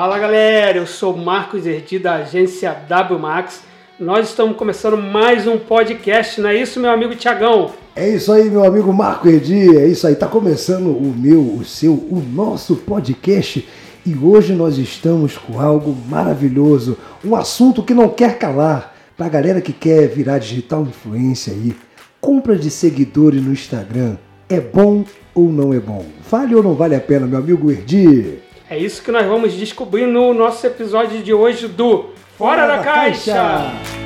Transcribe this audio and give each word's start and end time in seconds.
Fala 0.00 0.18
galera, 0.18 0.78
eu 0.78 0.86
sou 0.86 1.14
Marcos 1.14 1.66
Erdi 1.66 1.98
da 1.98 2.14
agência 2.14 2.74
WMAX. 2.88 3.60
Nós 3.98 4.30
estamos 4.30 4.56
começando 4.56 4.96
mais 4.96 5.46
um 5.46 5.58
podcast, 5.58 6.40
não 6.40 6.48
é 6.48 6.56
isso, 6.56 6.80
meu 6.80 6.90
amigo 6.90 7.14
Tiagão? 7.14 7.70
É 7.94 8.08
isso 8.08 8.32
aí, 8.32 8.48
meu 8.48 8.64
amigo 8.64 8.90
Marco 8.94 9.28
Erdi, 9.28 9.76
é 9.76 9.86
isso 9.86 10.06
aí, 10.06 10.14
tá 10.14 10.26
começando 10.26 10.86
o 10.86 11.14
meu, 11.14 11.42
o 11.42 11.62
seu, 11.66 11.92
o 11.92 12.24
nosso 12.32 12.76
podcast 12.76 13.68
e 14.06 14.16
hoje 14.16 14.54
nós 14.54 14.78
estamos 14.78 15.36
com 15.36 15.60
algo 15.60 15.94
maravilhoso, 16.08 16.96
um 17.22 17.36
assunto 17.36 17.82
que 17.82 17.92
não 17.92 18.08
quer 18.08 18.38
calar, 18.38 18.96
pra 19.18 19.28
galera 19.28 19.60
que 19.60 19.74
quer 19.74 20.08
virar 20.08 20.38
digital 20.38 20.80
influência 20.80 21.52
aí. 21.52 21.76
Compra 22.18 22.56
de 22.56 22.70
seguidores 22.70 23.42
no 23.42 23.52
Instagram, 23.52 24.16
é 24.48 24.60
bom 24.60 25.04
ou 25.34 25.52
não 25.52 25.74
é 25.74 25.78
bom? 25.78 26.06
Vale 26.30 26.54
ou 26.54 26.62
não 26.62 26.72
vale 26.72 26.94
a 26.94 27.00
pena, 27.00 27.26
meu 27.26 27.38
amigo 27.38 27.70
Erdi? 27.70 28.40
É 28.70 28.78
isso 28.78 29.02
que 29.02 29.10
nós 29.10 29.26
vamos 29.26 29.52
descobrir 29.54 30.06
no 30.06 30.32
nosso 30.32 30.64
episódio 30.64 31.24
de 31.24 31.34
hoje 31.34 31.66
do 31.66 32.10
Fora, 32.38 32.62
Fora 32.62 32.66
da, 32.68 32.76
da, 32.76 32.82
Caixa. 32.84 33.32
Caixa. 33.34 33.99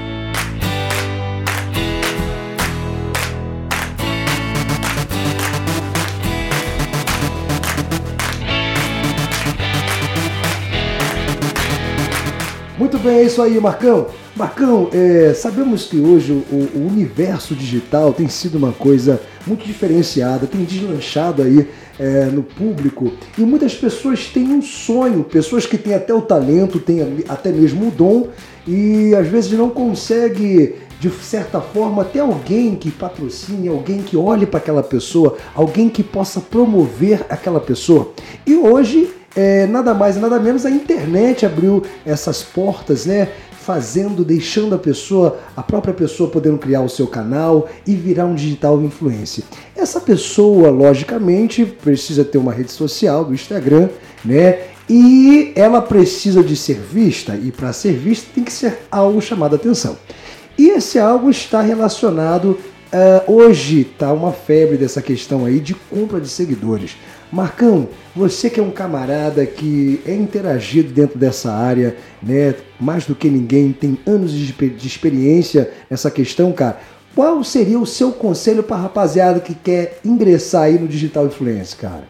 Muito 12.95 13.09
bem, 13.09 13.17
é 13.19 13.23
isso 13.25 13.43
aí, 13.43 13.59
Marcão. 13.59 14.07
Marcão, 14.37 14.89
é, 14.93 15.35
sabemos 15.35 15.87
que 15.87 15.99
hoje 15.99 16.31
o, 16.31 16.79
o, 16.79 16.87
universo 16.87 17.53
digital 17.53 18.13
tem 18.13 18.29
sido 18.29 18.55
uma 18.55 18.71
coisa 18.71 19.21
muito 19.45 19.67
diferenciada, 19.67 20.47
tem 20.47 20.63
deslanchado 20.63 21.43
aí 21.43 21.69
é, 21.99 22.27
no 22.27 22.45
público 22.45 23.13
e 23.37 23.41
muitas 23.41 23.75
pessoas 23.75 24.27
têm 24.27 24.45
um 24.45 24.63
sonho, 24.63 25.25
pessoas 25.25 25.67
que 25.67 25.77
têm 25.77 25.93
até 25.93 26.15
o 26.15 26.23
talento, 26.23 26.79
têm 26.79 27.25
até 27.29 27.51
mesmo 27.51 27.89
o 27.89 27.91
dom 27.91 28.29
e 28.65 29.13
às 29.17 29.27
vezes 29.27 29.51
não 29.51 29.71
consegue 29.71 30.77
de 31.01 31.11
certa 31.11 31.61
forma 31.61 32.05
ter 32.05 32.21
alguém 32.21 32.77
que 32.77 32.93
patrocine, 32.93 33.67
alguém 33.67 34.03
que 34.03 34.17
olhe 34.17 34.47
para 34.47 34.59
aquela 34.59 34.85
pessoa, 34.85 35.37
alguém 35.53 35.89
que 35.89 36.05
possa 36.05 36.41
promover 36.41 37.27
aquela 37.29 37.59
pessoa. 37.59 38.13
E 38.47 38.55
hoje 38.55 39.11
é, 39.37 39.67
nada 39.67 39.93
mais 39.95 40.17
nada 40.17 40.39
menos 40.39 40.65
a 40.65 40.71
internet 40.71 41.45
abriu 41.45 41.83
essas 42.05 42.43
portas, 42.43 43.07
né? 43.07 43.29
fazendo, 43.65 44.23
deixando 44.23 44.75
a 44.75 44.79
pessoa, 44.79 45.39
a 45.57 45.63
própria 45.63 45.95
pessoa 45.95 46.29
podendo 46.29 46.59
criar 46.59 46.83
o 46.83 46.89
seu 46.89 47.07
canal 47.07 47.67
e 47.87 47.95
virar 47.95 48.27
um 48.27 48.35
digital 48.35 48.81
influencer. 48.83 49.43
Essa 49.75 49.99
pessoa, 50.01 50.69
logicamente, 50.69 51.65
precisa 51.65 52.25
ter 52.25 52.37
uma 52.37 52.53
rede 52.53 52.71
social 52.71 53.25
do 53.25 53.33
Instagram, 53.33 53.89
né? 54.23 54.59
E 54.87 55.51
ela 55.57 55.81
precisa 55.81 56.43
de 56.43 56.55
ser 56.57 56.79
vista, 56.79 57.37
e 57.43 57.51
para 57.51 57.73
ser 57.73 57.95
vista 57.95 58.27
tem 58.35 58.45
que 58.45 58.53
ser 58.53 58.81
algo 58.91 59.19
chamado 59.23 59.57
atenção. 59.57 59.97
E 60.59 60.69
esse 60.69 60.99
algo 60.99 61.31
está 61.31 61.63
relacionado. 61.63 62.59
Uh, 62.93 63.33
hoje 63.33 63.81
está 63.81 64.13
uma 64.13 64.31
febre 64.31 64.77
dessa 64.77 65.01
questão 65.01 65.47
aí 65.47 65.59
de 65.59 65.75
compra 65.75 66.21
de 66.21 66.29
seguidores. 66.29 66.97
Marcão, 67.35 67.89
você 68.15 68.49
que 68.49 68.61
é 68.61 68.63
um 68.63 68.71
camarada 68.71 69.45
que 69.45 70.01
é 70.07 70.15
interagido 70.15 70.93
dentro 70.93 71.19
dessa 71.19 71.53
área, 71.53 71.97
né? 72.23 72.55
Mais 72.79 73.07
do 73.07 73.15
que 73.17 73.29
ninguém, 73.29 73.73
tem 73.73 73.99
anos 74.07 74.31
de 74.31 74.87
experiência 74.87 75.73
nessa 75.91 76.13
questão, 76.13 76.53
cara. 76.53 76.79
Qual 77.13 77.43
seria 77.43 77.77
o 77.77 77.87
seu 77.87 78.13
conselho 78.13 78.63
para 78.63 78.77
a 78.77 78.83
rapaziada 78.83 79.41
que 79.41 79.53
quer 79.53 79.99
ingressar 80.05 80.63
aí 80.63 80.79
no 80.79 80.87
Digital 80.87 81.27
Influencer, 81.27 81.77
cara? 81.81 82.05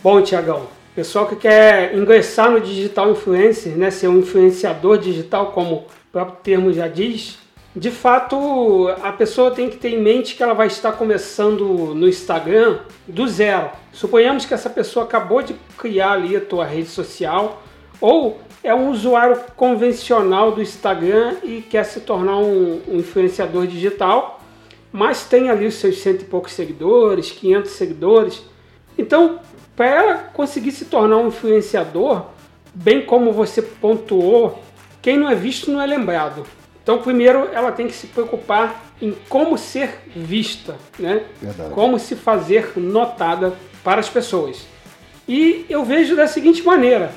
Bom, 0.00 0.22
Tiagão, 0.22 0.68
pessoal 0.94 1.26
que 1.26 1.34
quer 1.34 1.96
ingressar 1.96 2.48
no 2.48 2.60
Digital 2.60 3.10
Influencer, 3.10 3.76
né, 3.76 3.90
ser 3.90 4.06
um 4.06 4.20
influenciador 4.20 4.96
digital, 4.96 5.50
como 5.50 5.74
o 5.74 5.84
próprio 6.12 6.36
termo 6.40 6.72
já 6.72 6.86
diz, 6.86 7.36
de 7.74 7.90
fato, 7.90 8.88
a 9.02 9.12
pessoa 9.12 9.50
tem 9.50 9.70
que 9.70 9.78
ter 9.78 9.94
em 9.94 10.00
mente 10.00 10.34
que 10.34 10.42
ela 10.42 10.52
vai 10.52 10.66
estar 10.66 10.92
começando 10.92 11.94
no 11.94 12.06
Instagram 12.06 12.80
do 13.08 13.26
zero. 13.26 13.70
Suponhamos 13.90 14.44
que 14.44 14.52
essa 14.52 14.68
pessoa 14.68 15.06
acabou 15.06 15.42
de 15.42 15.54
criar 15.78 16.12
ali 16.12 16.36
a 16.36 16.40
tua 16.40 16.66
rede 16.66 16.88
social 16.88 17.62
ou 17.98 18.38
é 18.62 18.74
um 18.74 18.90
usuário 18.90 19.40
convencional 19.56 20.52
do 20.52 20.60
Instagram 20.60 21.36
e 21.42 21.62
quer 21.62 21.84
se 21.84 22.00
tornar 22.00 22.36
um, 22.36 22.82
um 22.86 22.98
influenciador 22.98 23.66
digital, 23.66 24.40
mas 24.92 25.24
tem 25.24 25.48
ali 25.48 25.66
os 25.66 25.74
seus 25.74 25.98
cento 25.98 26.22
e 26.22 26.26
poucos 26.26 26.52
seguidores, 26.52 27.30
500 27.30 27.70
seguidores. 27.70 28.42
Então, 28.98 29.40
para 29.74 29.86
ela 29.86 30.14
conseguir 30.34 30.72
se 30.72 30.84
tornar 30.84 31.16
um 31.16 31.28
influenciador, 31.28 32.26
bem 32.74 33.00
como 33.00 33.32
você 33.32 33.62
pontuou, 33.62 34.62
quem 35.00 35.16
não 35.16 35.30
é 35.30 35.34
visto 35.34 35.70
não 35.70 35.80
é 35.80 35.86
lembrado. 35.86 36.44
Então, 36.82 36.98
primeiro, 36.98 37.48
ela 37.52 37.70
tem 37.70 37.86
que 37.86 37.94
se 37.94 38.08
preocupar 38.08 38.92
em 39.00 39.14
como 39.28 39.56
ser 39.56 40.00
vista, 40.14 40.76
né? 40.98 41.24
Verdade. 41.40 41.70
Como 41.74 41.98
se 41.98 42.16
fazer 42.16 42.72
notada 42.76 43.54
para 43.84 44.00
as 44.00 44.08
pessoas. 44.08 44.66
E 45.28 45.64
eu 45.68 45.84
vejo 45.84 46.16
da 46.16 46.26
seguinte 46.26 46.62
maneira: 46.62 47.12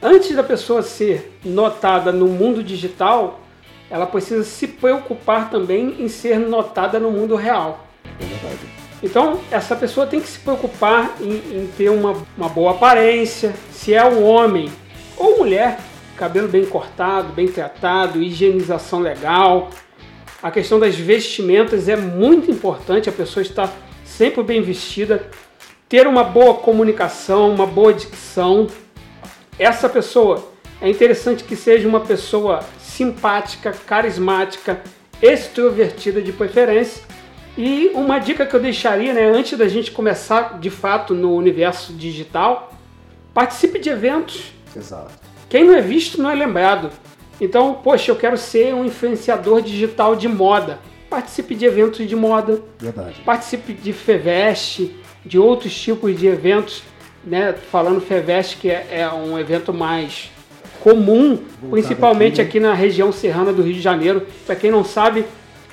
antes 0.00 0.34
da 0.34 0.42
pessoa 0.42 0.82
ser 0.82 1.36
notada 1.44 2.12
no 2.12 2.28
mundo 2.28 2.62
digital, 2.62 3.40
ela 3.90 4.06
precisa 4.06 4.44
se 4.44 4.68
preocupar 4.68 5.50
também 5.50 5.96
em 5.98 6.08
ser 6.08 6.38
notada 6.38 7.00
no 7.00 7.10
mundo 7.10 7.34
real. 7.34 7.86
É 8.20 8.24
verdade. 8.24 8.78
Então, 9.02 9.40
essa 9.50 9.76
pessoa 9.76 10.06
tem 10.06 10.20
que 10.20 10.28
se 10.28 10.40
preocupar 10.40 11.16
em, 11.20 11.30
em 11.30 11.70
ter 11.76 11.88
uma, 11.88 12.16
uma 12.36 12.48
boa 12.48 12.72
aparência, 12.72 13.54
se 13.70 13.94
é 13.94 14.04
um 14.04 14.24
homem 14.24 14.70
ou 15.16 15.38
mulher, 15.38 15.78
cabelo 16.18 16.48
bem 16.48 16.66
cortado, 16.66 17.32
bem 17.32 17.46
tratado, 17.46 18.20
higienização 18.20 18.98
legal. 18.98 19.70
A 20.42 20.50
questão 20.50 20.78
das 20.78 20.96
vestimentas 20.96 21.88
é 21.88 21.96
muito 21.96 22.50
importante, 22.50 23.08
a 23.08 23.12
pessoa 23.12 23.42
está 23.42 23.72
sempre 24.04 24.42
bem 24.42 24.60
vestida, 24.60 25.30
ter 25.88 26.06
uma 26.06 26.24
boa 26.24 26.54
comunicação, 26.54 27.54
uma 27.54 27.66
boa 27.66 27.94
dicção. 27.94 28.66
Essa 29.58 29.88
pessoa 29.88 30.52
é 30.80 30.88
interessante 30.88 31.44
que 31.44 31.56
seja 31.56 31.88
uma 31.88 32.00
pessoa 32.00 32.60
simpática, 32.80 33.72
carismática, 33.86 34.80
extrovertida 35.22 36.20
de 36.20 36.32
preferência. 36.32 37.02
E 37.56 37.90
uma 37.94 38.18
dica 38.18 38.46
que 38.46 38.54
eu 38.54 38.60
deixaria, 38.60 39.12
né, 39.12 39.24
antes 39.24 39.58
da 39.58 39.66
gente 39.66 39.90
começar 39.90 40.60
de 40.60 40.70
fato 40.70 41.14
no 41.14 41.34
universo 41.34 41.92
digital, 41.92 42.72
participe 43.34 43.80
de 43.80 43.88
eventos. 43.88 44.52
Exato 44.76 45.27
quem 45.48 45.64
não 45.64 45.74
é 45.74 45.80
visto 45.80 46.20
não 46.20 46.30
é 46.30 46.34
lembrado. 46.34 46.90
Então, 47.40 47.74
poxa, 47.74 48.10
eu 48.10 48.16
quero 48.16 48.36
ser 48.36 48.74
um 48.74 48.84
influenciador 48.84 49.62
digital 49.62 50.16
de 50.16 50.28
moda. 50.28 50.80
Participe 51.08 51.54
de 51.54 51.64
eventos 51.64 52.06
de 52.06 52.16
moda. 52.16 52.60
Verdade. 52.78 53.20
Participe 53.24 53.72
de 53.72 53.92
FEVEST, 53.92 54.94
de 55.24 55.38
outros 55.38 55.74
tipos 55.74 56.18
de 56.18 56.26
eventos. 56.26 56.82
Né? 57.24 57.54
Falando 57.70 58.00
FEVEST, 58.00 58.58
que 58.58 58.70
é, 58.70 58.86
é 58.90 59.12
um 59.12 59.38
evento 59.38 59.72
mais 59.72 60.30
comum, 60.80 61.36
Voltado 61.36 61.70
principalmente 61.70 62.40
aqui, 62.40 62.58
aqui 62.58 62.60
na 62.60 62.74
região 62.74 63.12
serrana 63.12 63.52
do 63.52 63.62
Rio 63.62 63.74
de 63.74 63.80
Janeiro. 63.80 64.26
Para 64.46 64.56
quem 64.56 64.70
não 64.70 64.84
sabe, 64.84 65.24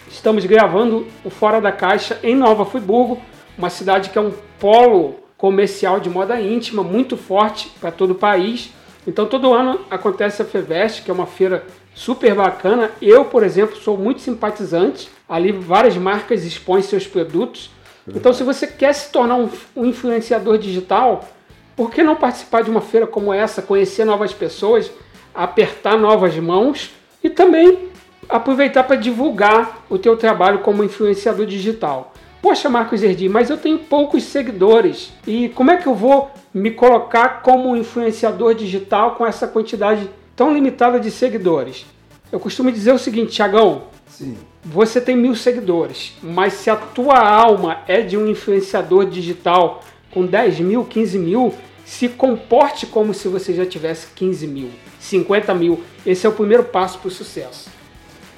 estamos 0.10 0.46
gravando 0.46 1.08
o 1.24 1.30
Fora 1.30 1.60
da 1.60 1.72
Caixa 1.72 2.20
em 2.24 2.36
Nova 2.36 2.66
Friburgo, 2.66 3.22
uma 3.58 3.70
cidade 3.70 4.10
que 4.10 4.18
é 4.18 4.22
um 4.22 4.34
polo 4.60 5.16
comercial 5.38 6.00
de 6.00 6.10
moda 6.10 6.40
íntima 6.40 6.84
muito 6.84 7.18
forte 7.18 7.72
para 7.80 7.92
todo 7.92 8.12
o 8.12 8.16
país. 8.16 8.72
Então 9.08 9.26
todo 9.26 9.54
ano 9.54 9.80
acontece 9.90 10.42
a 10.42 10.46
FEVEST, 10.46 11.04
que 11.04 11.12
é 11.12 11.14
uma 11.14 11.28
feira 11.28 11.66
super 11.94 12.34
bacana. 12.34 12.92
Eu, 13.02 13.26
por 13.26 13.44
exemplo, 13.44 13.76
sou 13.76 13.98
muito 13.98 14.22
simpatizante. 14.22 15.10
Ali 15.28 15.52
várias 15.52 15.96
marcas 15.96 16.44
expõem 16.44 16.82
seus 16.82 17.08
produtos. 17.08 17.70
Então 18.08 18.34
se 18.34 18.44
você 18.44 18.68
quer 18.68 18.94
se 18.94 19.12
tornar 19.12 19.36
um, 19.36 19.50
um 19.76 19.86
influenciador 19.86 20.58
digital, 20.58 21.28
por 21.76 21.92
que 21.92 22.04
não 22.04 22.16
participar 22.16 22.64
de 22.64 22.70
uma 22.70 22.82
feira 22.82 23.08
como 23.08 23.34
essa, 23.34 23.62
conhecer 23.62 24.06
novas 24.06 24.34
pessoas, 24.34 24.92
apertar 25.34 25.98
novas 25.98 26.36
mãos 26.38 26.92
e 27.24 27.30
também 27.30 27.90
aproveitar 28.30 28.84
para 28.84 28.96
divulgar 28.96 29.84
o 29.90 29.98
teu 29.98 30.16
trabalho 30.16 30.60
como 30.60 30.84
influenciador 30.84 31.46
digital? 31.46 32.14
Poxa, 32.42 32.70
Marcos 32.70 33.02
Erdi, 33.02 33.28
mas 33.28 33.50
eu 33.50 33.58
tenho 33.58 33.80
poucos 33.80 34.24
seguidores. 34.24 35.12
E 35.26 35.50
como 35.50 35.72
é 35.72 35.78
que 35.78 35.88
eu 35.88 35.96
vou 35.96 36.30
me 36.56 36.72
colocar 36.72 37.42
como 37.42 37.76
influenciador 37.76 38.56
digital 38.56 39.16
com 39.16 39.28
essa 39.28 39.46
quantidade 39.46 40.10
tão 40.34 40.54
limitada 40.54 40.98
de 40.98 41.12
seguidores? 41.12 41.86
Eu 42.32 42.40
costumo 42.40 42.72
dizer 42.72 42.94
o 42.94 42.98
seguinte, 42.98 43.34
Tiagão. 43.34 43.84
Sim. 44.08 44.38
Você 44.64 45.02
tem 45.02 45.18
mil 45.18 45.36
seguidores, 45.36 46.14
mas 46.24 46.54
se 46.54 46.70
a 46.70 46.78
tua 46.78 47.20
alma 47.20 47.80
é 47.90 48.02
de 48.02 48.16
um 48.16 48.26
influenciador 48.26 49.06
digital 49.06 49.84
com 50.10 50.26
10 50.26 50.62
mil, 50.62 50.86
15 50.86 51.20
mil, 51.20 51.54
se 51.84 52.08
comporte 52.08 52.86
como 52.86 53.14
se 53.14 53.28
você 53.28 53.54
já 53.54 53.66
tivesse 53.66 54.08
15 54.16 54.48
mil, 54.48 54.70
50 54.98 55.54
mil. 55.54 55.82
Esse 56.06 56.26
é 56.26 56.30
o 56.30 56.32
primeiro 56.32 56.64
passo 56.64 57.00
para 57.00 57.10
o 57.10 57.12
sucesso. 57.12 57.70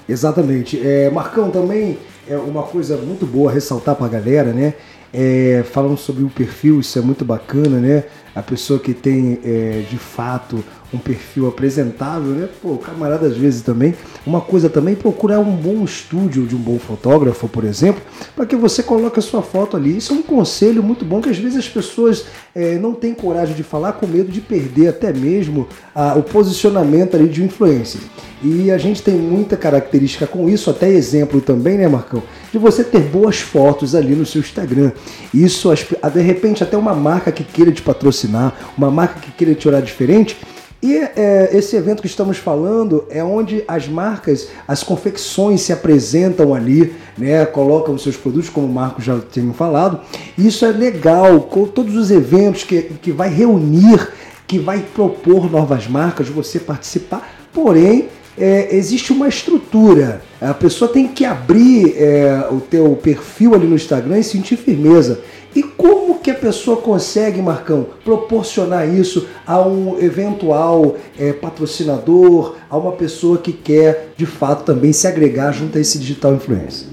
Exatamente. 0.10 0.82
É, 0.84 1.10
Marcão, 1.12 1.52
também 1.52 2.00
é 2.28 2.36
uma 2.36 2.64
coisa 2.64 2.98
muito 2.98 3.28
boa 3.28 3.52
ressaltar 3.52 3.96
para 3.96 4.08
a 4.08 4.10
galera, 4.10 4.52
né? 4.52 4.74
É, 5.20 5.64
falando 5.64 5.98
sobre 5.98 6.24
o 6.24 6.30
perfil, 6.30 6.80
isso 6.80 7.00
é 7.00 7.02
muito 7.02 7.26
bacana, 7.26 7.80
né? 7.80 8.04
A 8.38 8.44
pessoa 8.44 8.80
que 8.80 8.94
tem 8.94 9.40
é, 9.44 9.84
de 9.90 9.98
fato 9.98 10.64
um 10.94 10.98
perfil 10.98 11.48
apresentável, 11.48 12.32
né? 12.34 12.48
Pô, 12.62 12.78
camarada 12.78 13.28
às 13.28 13.36
vezes 13.36 13.62
também. 13.62 13.96
Uma 14.26 14.42
coisa 14.42 14.70
também, 14.70 14.96
procurar 14.96 15.40
um 15.40 15.56
bom 15.56 15.84
estúdio 15.84 16.46
de 16.46 16.56
um 16.56 16.60
bom 16.60 16.78
fotógrafo, 16.78 17.48
por 17.48 17.64
exemplo, 17.64 18.02
para 18.36 18.46
que 18.46 18.56
você 18.56 18.84
coloque 18.84 19.20
a 19.20 19.22
sua 19.22 19.42
foto 19.42 19.76
ali. 19.76 19.98
Isso 19.98 20.14
é 20.14 20.16
um 20.16 20.22
conselho 20.22 20.84
muito 20.84 21.04
bom 21.04 21.20
que 21.20 21.30
às 21.30 21.38
vezes 21.38 21.58
as 21.58 21.68
pessoas 21.68 22.26
é, 22.54 22.78
não 22.78 22.94
têm 22.94 23.14
coragem 23.14 23.56
de 23.56 23.64
falar 23.64 23.94
com 23.94 24.08
medo 24.08 24.32
de 24.32 24.40
perder 24.40 24.90
até 24.90 25.12
mesmo 25.12 25.68
a, 25.94 26.16
o 26.16 26.24
posicionamento 26.24 27.16
ali 27.16 27.28
de 27.28 27.44
influência. 27.44 28.00
E 28.44 28.70
a 28.70 28.78
gente 28.78 29.02
tem 29.02 29.16
muita 29.16 29.58
característica 29.58 30.28
com 30.28 30.48
isso, 30.48 30.70
até 30.70 30.88
exemplo 30.90 31.42
também, 31.42 31.76
né, 31.76 31.88
Marcão? 31.88 32.22
De 32.52 32.60
você 32.60 32.84
ter 32.84 33.00
boas 33.00 33.40
fotos 33.40 33.96
ali 33.96 34.14
no 34.14 34.28
seu 34.28 34.42
Instagram. 34.42 34.92
Isso, 35.34 35.70
de 36.14 36.22
repente, 36.22 36.64
até 36.64 36.78
uma 36.78 36.94
marca 36.94 37.32
que 37.32 37.44
queira 37.44 37.72
te 37.72 37.82
patrocinar, 37.82 38.27
uma 38.78 38.92
marca 38.92 39.20
que 39.20 39.32
queira 39.32 39.56
te 39.56 39.68
olhar 39.68 39.82
diferente, 39.82 40.38
e 40.82 40.96
é, 40.96 41.50
esse 41.54 41.76
evento 41.76 42.02
que 42.02 42.08
estamos 42.08 42.38
falando 42.38 43.06
é 43.10 43.24
onde 43.24 43.64
as 43.68 43.88
marcas, 43.88 44.50
as 44.68 44.84
confecções 44.84 45.62
se 45.62 45.74
apresentam 45.74 46.54
ali, 46.54 46.94
né? 47.18 47.46
Colocam 47.48 47.98
seus 47.98 48.16
produtos, 48.16 48.48
como 48.48 48.68
o 48.68 48.74
Marco 48.74 49.02
já 49.02 49.20
tinha 49.20 49.52
falado. 49.54 50.02
Isso 50.38 50.66
é 50.66 50.72
legal, 50.72 51.42
com 51.42 51.66
todos 51.66 51.96
os 51.96 52.12
eventos 52.12 52.64
que, 52.64 52.84
que 53.02 53.12
vai 53.12 53.30
reunir, 53.30 54.08
que 54.46 54.60
vai 54.60 54.86
propor 54.94 55.52
novas 55.52 55.88
marcas, 55.88 56.30
você 56.30 56.60
participar. 56.60 57.28
Porém, 57.52 58.10
é, 58.38 58.76
existe 58.76 59.12
uma 59.12 59.28
estrutura. 59.28 60.22
A 60.40 60.54
pessoa 60.54 60.92
tem 60.92 61.08
que 61.08 61.26
abrir 61.26 61.96
é, 61.98 62.48
o 62.52 62.62
teu 62.62 62.96
perfil 63.02 63.56
ali 63.56 63.66
no 63.66 63.76
Instagram 63.76 64.20
e 64.20 64.24
sentir 64.24 64.58
firmeza. 64.58 65.22
E 65.56 65.64
como 65.64 66.20
que 66.20 66.32
a 66.32 66.36
pessoa 66.36 66.78
consegue, 66.78 67.42
Marcão, 67.42 67.88
proporcionar 68.04 68.88
isso 68.88 69.28
a 69.46 69.60
um 69.62 69.98
eventual 70.00 70.98
é, 71.18 71.34
patrocinador, 71.34 72.56
a 72.70 72.78
uma 72.78 72.92
pessoa 72.92 73.38
que 73.38 73.54
quer, 73.54 74.10
de 74.16 74.26
fato, 74.26 74.64
também 74.64 74.94
se 74.94 75.08
agregar 75.08 75.52
junto 75.52 75.78
a 75.78 75.82
esse 75.82 75.98
digital 75.98 76.34
influencer? 76.34 76.88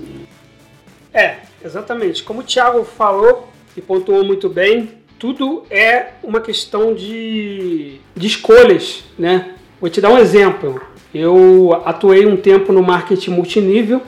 É, 1.13 1.39
exatamente. 1.65 2.23
Como 2.23 2.41
o 2.41 2.45
Thiago 2.45 2.85
falou 2.85 3.49
e 3.77 3.81
pontuou 3.81 4.25
muito 4.25 4.49
bem, 4.49 4.91
tudo 5.19 5.65
é 5.71 6.13
uma 6.23 6.41
questão 6.41 6.95
de, 6.95 8.01
de 8.15 8.27
escolhas, 8.27 9.05
né? 9.19 9.55
Vou 9.81 9.91
te 9.91 10.01
dar 10.01 10.11
um 10.11 10.19
exemplo. 10.19 10.81
Eu 11.15 11.83
atuei 11.85 12.27
um 12.27 12.37
tempo 12.37 12.73
no 12.73 12.83
marketing 12.83 13.31
multinível 13.31 14.03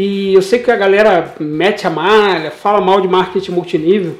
e 0.00 0.32
eu 0.32 0.42
sei 0.42 0.60
que 0.60 0.70
a 0.70 0.76
galera 0.76 1.34
mete 1.40 1.84
a 1.84 1.90
malha, 1.90 2.52
fala 2.52 2.80
mal 2.80 3.00
de 3.00 3.08
marketing 3.08 3.50
multinível, 3.50 4.16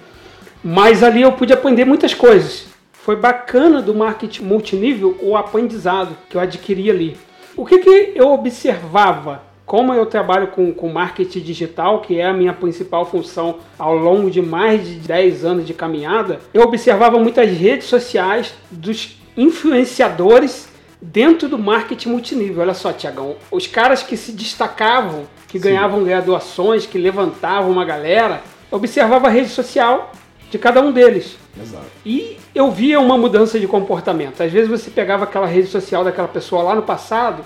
mas 0.61 1.05
ali 1.05 1.23
eu 1.23 1.31
pude 1.31 1.53
aprender 1.53 1.85
muitas 1.85 2.13
coisas. 2.13 2.67
Foi 2.91 3.15
bacana 3.15 3.81
do 3.81 3.95
marketing 3.95 4.43
multinível 4.43 5.17
o 5.23 5.37
aprendizado 5.37 6.19
que 6.29 6.37
eu 6.37 6.41
adquiri 6.41 6.91
ali. 6.91 7.17
O 7.57 7.65
que, 7.65 7.79
que 7.79 8.13
eu 8.17 8.33
observava? 8.33 9.43
Como 9.65 9.95
eu 9.95 10.05
trabalho 10.05 10.49
com, 10.49 10.75
com 10.75 10.89
marketing 10.89 11.43
digital, 11.43 12.01
que 12.01 12.19
é 12.19 12.27
a 12.27 12.33
minha 12.33 12.53
principal 12.53 13.07
função 13.07 13.59
ao 13.79 13.95
longo 13.95 14.29
de 14.33 14.43
mais 14.43 14.85
de 14.85 14.95
10 14.95 15.45
anos 15.45 15.65
de 15.65 15.75
caminhada, 15.75 16.41
eu 16.53 16.63
observava 16.63 17.21
muitas 17.21 17.49
redes 17.53 17.87
sociais 17.87 18.53
dos 18.69 19.17
influenciadores 19.37 20.68
dentro 21.01 21.49
do 21.49 21.59
marketing 21.59 22.11
multinível. 22.11 22.63
Olha 22.63 22.75
só, 22.75 22.93
Tiagão, 22.93 23.37
os 23.51 23.67
caras 23.67 24.03
que 24.03 24.17
se 24.17 24.33
destacavam, 24.33 25.25
que 25.47 25.59
Sim. 25.59 25.65
ganhavam 25.65 26.05
graduações, 26.05 26.87
que 26.87 26.99
levantavam 26.99 27.71
uma 27.71 27.85
galera, 27.85 28.43
observava 28.71 29.29
a 29.29 29.31
rede 29.31 29.49
social 29.49 30.13
de 30.51 30.59
cada 30.59 30.81
um 30.81 30.93
deles. 30.93 31.37
Exato. 31.61 31.87
E 32.05 32.39
eu 32.55 32.71
via 32.71 33.01
uma 33.01 33.17
mudança 33.17 33.59
de 33.59 33.67
comportamento. 33.67 34.43
Às 34.43 34.53
vezes 34.53 34.69
você 34.69 34.91
pegava 34.91 35.25
aquela 35.25 35.47
rede 35.47 35.69
social 35.69 36.05
daquela 36.05 36.29
pessoa 36.29 36.63
lá 36.63 36.75
no 36.75 36.83
passado 36.83 37.45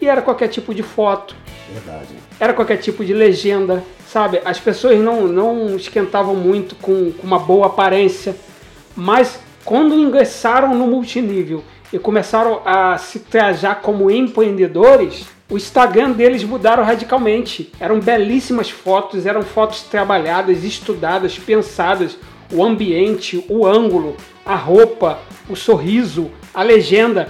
e 0.00 0.06
era 0.06 0.22
qualquer 0.22 0.48
tipo 0.48 0.74
de 0.74 0.82
foto. 0.82 1.34
Verdade. 1.72 2.08
Era 2.38 2.52
qualquer 2.52 2.78
tipo 2.78 3.04
de 3.04 3.12
legenda, 3.12 3.84
sabe? 4.06 4.40
As 4.44 4.58
pessoas 4.58 4.98
não, 4.98 5.26
não 5.28 5.76
esquentavam 5.76 6.34
muito 6.34 6.74
com, 6.76 7.12
com 7.12 7.26
uma 7.26 7.38
boa 7.38 7.66
aparência, 7.66 8.34
mas 8.96 9.38
quando 9.64 9.94
ingressaram 9.94 10.74
no 10.74 10.86
multinível 10.86 11.62
e 11.92 11.98
começaram 11.98 12.62
a 12.64 12.96
se 12.98 13.20
trajar 13.20 13.80
como 13.80 14.10
empreendedores, 14.10 15.26
o 15.50 15.56
Instagram 15.56 16.12
deles 16.12 16.44
mudaram 16.44 16.84
radicalmente. 16.84 17.72
Eram 17.80 17.98
belíssimas 17.98 18.70
fotos, 18.70 19.26
eram 19.26 19.42
fotos 19.42 19.82
trabalhadas, 19.82 20.62
estudadas, 20.62 21.38
pensadas, 21.38 22.16
o 22.52 22.64
ambiente, 22.64 23.44
o 23.48 23.66
ângulo, 23.66 24.16
a 24.46 24.54
roupa, 24.54 25.18
o 25.48 25.56
sorriso, 25.56 26.30
a 26.54 26.62
legenda. 26.62 27.28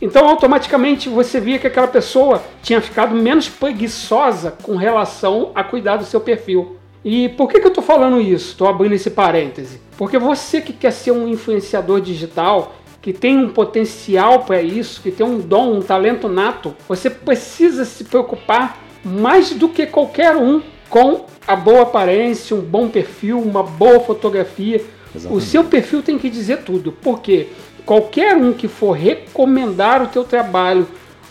Então, 0.00 0.28
automaticamente 0.28 1.08
você 1.08 1.40
via 1.40 1.58
que 1.58 1.66
aquela 1.66 1.88
pessoa 1.88 2.42
tinha 2.62 2.80
ficado 2.80 3.14
menos 3.14 3.48
preguiçosa 3.48 4.52
com 4.62 4.76
relação 4.76 5.50
a 5.54 5.64
cuidar 5.64 5.96
do 5.96 6.04
seu 6.04 6.20
perfil. 6.20 6.76
E 7.04 7.30
por 7.30 7.48
que, 7.48 7.58
que 7.58 7.66
eu 7.66 7.70
estou 7.70 7.82
falando 7.82 8.20
isso? 8.20 8.50
Estou 8.50 8.68
abrindo 8.68 8.94
esse 8.94 9.10
parêntese. 9.10 9.80
Porque 9.96 10.18
você 10.18 10.60
que 10.60 10.72
quer 10.72 10.92
ser 10.92 11.10
um 11.10 11.26
influenciador 11.26 12.00
digital, 12.00 12.74
que 13.00 13.12
tem 13.12 13.38
um 13.38 13.48
potencial 13.48 14.40
para 14.40 14.60
isso, 14.60 15.00
que 15.00 15.10
tem 15.10 15.24
um 15.24 15.38
dom, 15.38 15.78
um 15.78 15.82
talento 15.82 16.28
nato, 16.28 16.74
você 16.86 17.08
precisa 17.08 17.84
se 17.84 18.04
preocupar 18.04 18.78
mais 19.04 19.50
do 19.50 19.68
que 19.68 19.86
qualquer 19.86 20.36
um 20.36 20.62
com 20.88 21.24
a 21.46 21.56
boa 21.56 21.82
aparência, 21.82 22.54
um 22.54 22.60
bom 22.60 22.88
perfil, 22.88 23.40
uma 23.40 23.62
boa 23.62 24.00
fotografia. 24.00 24.84
Exatamente. 25.14 25.32
O 25.32 25.40
seu 25.40 25.64
perfil 25.64 26.02
tem 26.02 26.18
que 26.18 26.28
dizer 26.28 26.58
tudo, 26.58 26.92
porque 26.92 27.48
qualquer 27.86 28.36
um 28.36 28.52
que 28.52 28.68
for 28.68 28.92
recomendar 28.92 30.02
o 30.02 30.08
teu 30.08 30.24
trabalho 30.24 30.86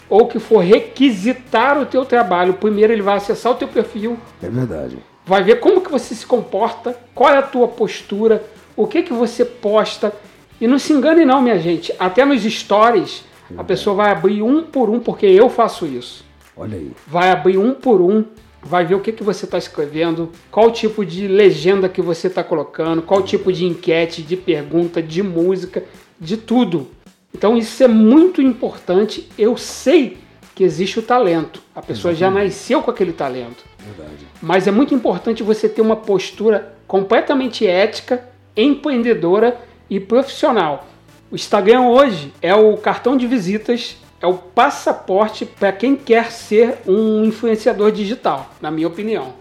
ou 0.10 0.28
que 0.28 0.40
for 0.40 0.60
requisitar 0.60 1.80
o 1.80 1.86
teu 1.86 2.04
trabalho, 2.04 2.54
primeiro 2.54 2.92
ele 2.92 3.02
vai 3.02 3.18
acessar 3.18 3.52
o 3.52 3.56
teu 3.56 3.68
perfil. 3.68 4.18
É 4.42 4.50
verdade. 4.50 4.98
Vai 5.26 5.44
ver 5.44 5.60
como 5.60 5.82
que 5.82 5.92
você 5.92 6.16
se 6.16 6.26
comporta, 6.26 6.98
qual 7.14 7.32
é 7.32 7.38
a 7.38 7.44
tua 7.44 7.68
postura, 7.68 8.44
o 8.76 8.88
que 8.88 9.04
que 9.04 9.14
você 9.14 9.46
posta, 9.46 10.12
e 10.60 10.68
não 10.68 10.78
se 10.78 10.94
engane 10.94 11.26
não, 11.26 11.42
minha 11.42 11.60
gente. 11.60 11.94
Até 12.00 12.26
nos 12.26 12.44
stories, 12.44 13.24
a 13.58 13.64
pessoa 13.64 13.96
vai 13.96 14.12
abrir 14.12 14.42
um 14.42 14.64
por 14.64 14.90
um, 14.90 15.00
porque 15.00 15.26
eu 15.26 15.50
faço 15.50 15.86
isso. 15.86 16.26
Olha 16.56 16.78
aí. 16.78 16.92
Vai 17.08 17.32
abrir 17.32 17.58
um 17.58 17.74
por 17.74 18.02
um, 18.02 18.26
vai 18.62 18.86
ver 18.86 18.96
o 18.96 19.00
que, 19.00 19.12
que 19.12 19.24
você 19.24 19.46
está 19.46 19.58
escrevendo, 19.58 20.32
qual 20.52 20.72
tipo 20.72 21.06
de 21.06 21.28
legenda 21.28 21.88
que 21.88 22.02
você 22.02 22.28
está 22.28 22.44
colocando, 22.44 23.02
qual 23.02 23.24
tipo 23.24 23.52
de 23.52 23.66
enquete, 23.66 24.22
de 24.22 24.36
pergunta, 24.36 25.02
de 25.02 25.24
música, 25.24 25.84
de 26.20 26.36
tudo. 26.38 26.88
Então 27.34 27.58
isso 27.58 27.84
é 27.84 27.88
muito 27.88 28.42
importante. 28.42 29.30
Eu 29.38 29.56
sei 29.56 30.18
que 30.54 30.64
existe 30.64 31.00
o 31.00 31.02
talento. 31.02 31.62
A 31.74 31.82
pessoa 31.82 32.14
já 32.14 32.30
nasceu 32.30 32.82
com 32.82 32.92
aquele 32.92 33.14
talento. 33.14 33.64
Verdade. 33.78 34.28
Mas 34.42 34.68
é 34.68 34.72
muito 34.72 34.94
importante 34.94 35.42
você 35.42 35.70
ter 35.70 35.82
uma 35.82 35.96
postura 35.96 36.74
completamente 36.86 37.66
ética, 37.66 38.28
empreendedora 38.58 39.58
e 39.90 40.00
profissional. 40.00 40.88
O 41.32 41.36
Instagram 41.36 41.82
hoje 41.82 42.34
é 42.42 42.54
o 42.54 42.76
cartão 42.78 43.16
de 43.16 43.28
visitas, 43.28 43.98
é 44.22 44.28
o 44.28 44.34
passaporte 44.34 45.46
para 45.46 45.72
quem 45.72 45.96
quer 45.96 46.32
ser 46.32 46.80
um 46.88 47.24
influenciador 47.24 47.92
digital, 47.92 48.52
na 48.62 48.70
minha 48.70 48.88
opinião. 48.88 49.34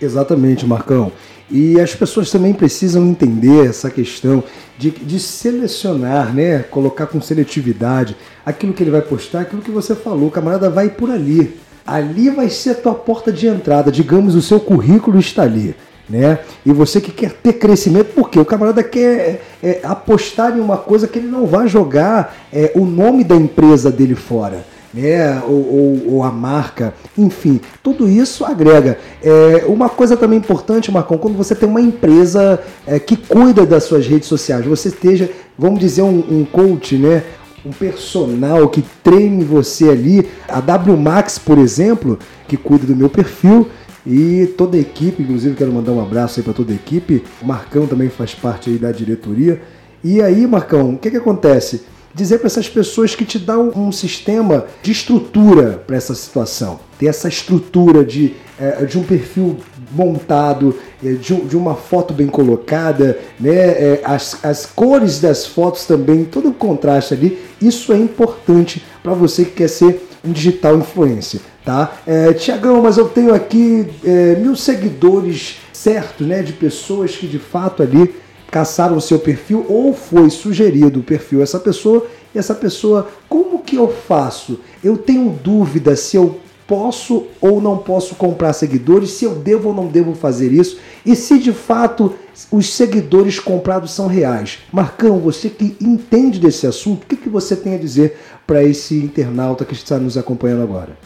Exatamente, 0.00 0.66
Marcão. 0.66 1.12
E 1.50 1.78
as 1.80 1.94
pessoas 1.94 2.30
também 2.30 2.54
precisam 2.54 3.06
entender 3.06 3.66
essa 3.66 3.90
questão 3.90 4.42
de, 4.78 4.90
de 4.90 5.18
selecionar, 5.18 6.34
né? 6.34 6.60
Colocar 6.60 7.06
com 7.06 7.20
seletividade 7.20 8.16
aquilo 8.44 8.72
que 8.72 8.82
ele 8.82 8.90
vai 8.90 9.02
postar, 9.02 9.40
aquilo 9.40 9.62
que 9.62 9.70
você 9.70 9.94
falou, 9.94 10.28
o 10.28 10.30
camarada 10.30 10.70
vai 10.70 10.88
por 10.88 11.10
ali. 11.10 11.56
Ali 11.86 12.30
vai 12.30 12.48
ser 12.48 12.70
a 12.70 12.74
tua 12.74 12.94
porta 12.94 13.32
de 13.32 13.46
entrada, 13.46 13.90
digamos, 13.90 14.34
o 14.34 14.42
seu 14.42 14.60
currículo 14.60 15.18
está 15.18 15.42
ali 15.42 15.74
né? 16.08 16.40
E 16.64 16.72
você 16.72 17.00
que 17.00 17.10
quer 17.10 17.32
ter 17.32 17.54
crescimento, 17.54 18.12
porque 18.14 18.38
o 18.38 18.44
camarada 18.44 18.82
quer 18.82 19.40
é, 19.62 19.68
é, 19.68 19.80
apostar 19.82 20.56
em 20.56 20.60
uma 20.60 20.76
coisa 20.76 21.06
que 21.06 21.18
ele 21.18 21.28
não 21.28 21.46
vai 21.46 21.68
jogar 21.68 22.36
é, 22.52 22.72
o 22.74 22.84
nome 22.84 23.24
da 23.24 23.36
empresa 23.36 23.90
dele 23.90 24.14
fora. 24.14 24.64
Né, 24.94 25.40
ou, 25.46 25.54
ou, 25.54 26.14
ou, 26.16 26.22
a 26.22 26.30
marca, 26.30 26.92
enfim, 27.16 27.62
tudo 27.82 28.06
isso 28.06 28.44
agrega. 28.44 28.98
É, 29.22 29.64
uma 29.66 29.88
coisa 29.88 30.18
também 30.18 30.38
importante, 30.38 30.92
Marcão, 30.92 31.16
quando 31.16 31.34
você 31.34 31.54
tem 31.54 31.66
uma 31.66 31.80
empresa 31.80 32.60
é, 32.86 32.98
que 32.98 33.16
cuida 33.16 33.64
das 33.64 33.84
suas 33.84 34.06
redes 34.06 34.28
sociais, 34.28 34.66
você 34.66 34.88
esteja, 34.88 35.30
vamos 35.56 35.80
dizer, 35.80 36.02
um, 36.02 36.18
um 36.30 36.44
coach, 36.44 36.98
né? 36.98 37.22
um 37.64 37.70
personal 37.70 38.68
que 38.68 38.84
treine 39.02 39.44
você 39.44 39.88
ali. 39.88 40.28
A 40.48 40.60
W 40.60 40.96
Max, 40.96 41.38
por 41.38 41.58
exemplo, 41.58 42.18
que 42.48 42.56
cuida 42.56 42.86
do 42.86 42.96
meu 42.96 43.08
perfil, 43.08 43.68
e 44.06 44.46
toda 44.58 44.76
a 44.76 44.80
equipe, 44.80 45.22
inclusive 45.22 45.54
quero 45.54 45.72
mandar 45.72 45.92
um 45.92 46.02
abraço 46.02 46.40
aí 46.40 46.44
para 46.44 46.52
toda 46.52 46.72
a 46.72 46.74
equipe. 46.74 47.22
O 47.40 47.46
Marcão 47.46 47.86
também 47.86 48.08
faz 48.08 48.34
parte 48.34 48.70
aí 48.70 48.78
da 48.78 48.90
diretoria. 48.90 49.62
E 50.02 50.20
aí, 50.20 50.46
Marcão, 50.46 50.94
o 50.94 50.98
que, 50.98 51.10
que 51.10 51.16
acontece? 51.16 51.82
dizer 52.14 52.38
para 52.38 52.46
essas 52.46 52.68
pessoas 52.68 53.14
que 53.14 53.24
te 53.24 53.38
dão 53.38 53.72
um 53.74 53.90
sistema 53.90 54.66
de 54.82 54.92
estrutura 54.92 55.82
para 55.86 55.96
essa 55.96 56.14
situação. 56.14 56.80
Ter 56.98 57.06
essa 57.06 57.28
estrutura 57.28 58.04
de, 58.04 58.34
é, 58.58 58.84
de 58.84 58.98
um 58.98 59.02
perfil 59.02 59.56
montado, 59.92 60.78
é, 61.04 61.12
de, 61.12 61.56
uma 61.56 61.74
foto 61.74 62.14
bem 62.14 62.26
colocada, 62.26 63.18
né? 63.38 63.54
É, 63.54 64.00
as, 64.04 64.44
as 64.44 64.66
cores 64.66 65.20
das 65.20 65.46
fotos 65.46 65.86
também, 65.86 66.24
todo 66.24 66.48
o 66.48 66.54
contraste 66.54 67.14
ali, 67.14 67.38
isso 67.60 67.92
é 67.92 67.98
importante 67.98 68.82
para 69.02 69.12
você 69.14 69.44
que 69.44 69.52
quer 69.52 69.68
ser 69.68 70.08
um 70.24 70.32
digital 70.32 70.76
influencer, 70.76 71.40
tá? 71.64 71.92
É, 72.06 72.32
Tiagão, 72.32 72.82
mas 72.82 72.96
eu 72.96 73.08
tenho 73.08 73.34
aqui 73.34 73.86
é, 74.04 74.36
mil 74.36 74.54
seguidores 74.54 75.56
certos, 75.72 76.26
né? 76.26 76.42
De 76.42 76.52
pessoas 76.52 77.16
que 77.16 77.26
de 77.26 77.38
fato 77.38 77.82
ali 77.82 78.14
caçaram 78.50 78.96
o 78.96 79.00
seu 79.00 79.18
perfil 79.18 79.64
ou 79.68 79.94
foi 79.94 80.28
sugerido 80.30 81.00
o 81.00 81.02
perfil 81.02 81.42
essa 81.42 81.58
pessoa 81.58 82.06
e 82.34 82.38
essa 82.38 82.54
pessoa, 82.54 83.08
como 83.28 83.60
que 83.60 83.76
eu 83.76 83.88
faço? 83.88 84.60
Eu 84.82 84.96
tenho 84.96 85.30
dúvida 85.30 85.96
se 85.96 86.16
eu 86.16 86.38
posso 86.72 87.26
ou 87.38 87.60
não 87.60 87.76
posso 87.76 88.14
comprar 88.14 88.54
seguidores, 88.54 89.10
se 89.10 89.26
eu 89.26 89.34
devo 89.34 89.68
ou 89.68 89.74
não 89.74 89.88
devo 89.88 90.14
fazer 90.14 90.50
isso 90.50 90.80
e 91.04 91.14
se 91.14 91.38
de 91.38 91.52
fato 91.52 92.14
os 92.50 92.72
seguidores 92.72 93.38
comprados 93.38 93.90
são 93.90 94.06
reais. 94.06 94.60
Marcão, 94.72 95.18
você 95.18 95.50
que 95.50 95.76
entende 95.78 96.40
desse 96.40 96.66
assunto, 96.66 97.02
o 97.02 97.06
que, 97.06 97.14
que 97.14 97.28
você 97.28 97.54
tem 97.54 97.74
a 97.74 97.78
dizer 97.78 98.18
para 98.46 98.64
esse 98.64 98.96
internauta 98.96 99.66
que 99.66 99.74
está 99.74 99.98
nos 99.98 100.16
acompanhando 100.16 100.62
agora? 100.62 100.96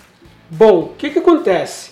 Bom, 0.49 0.83
o 0.83 0.89
que, 0.97 1.11
que 1.11 1.19
acontece? 1.19 1.91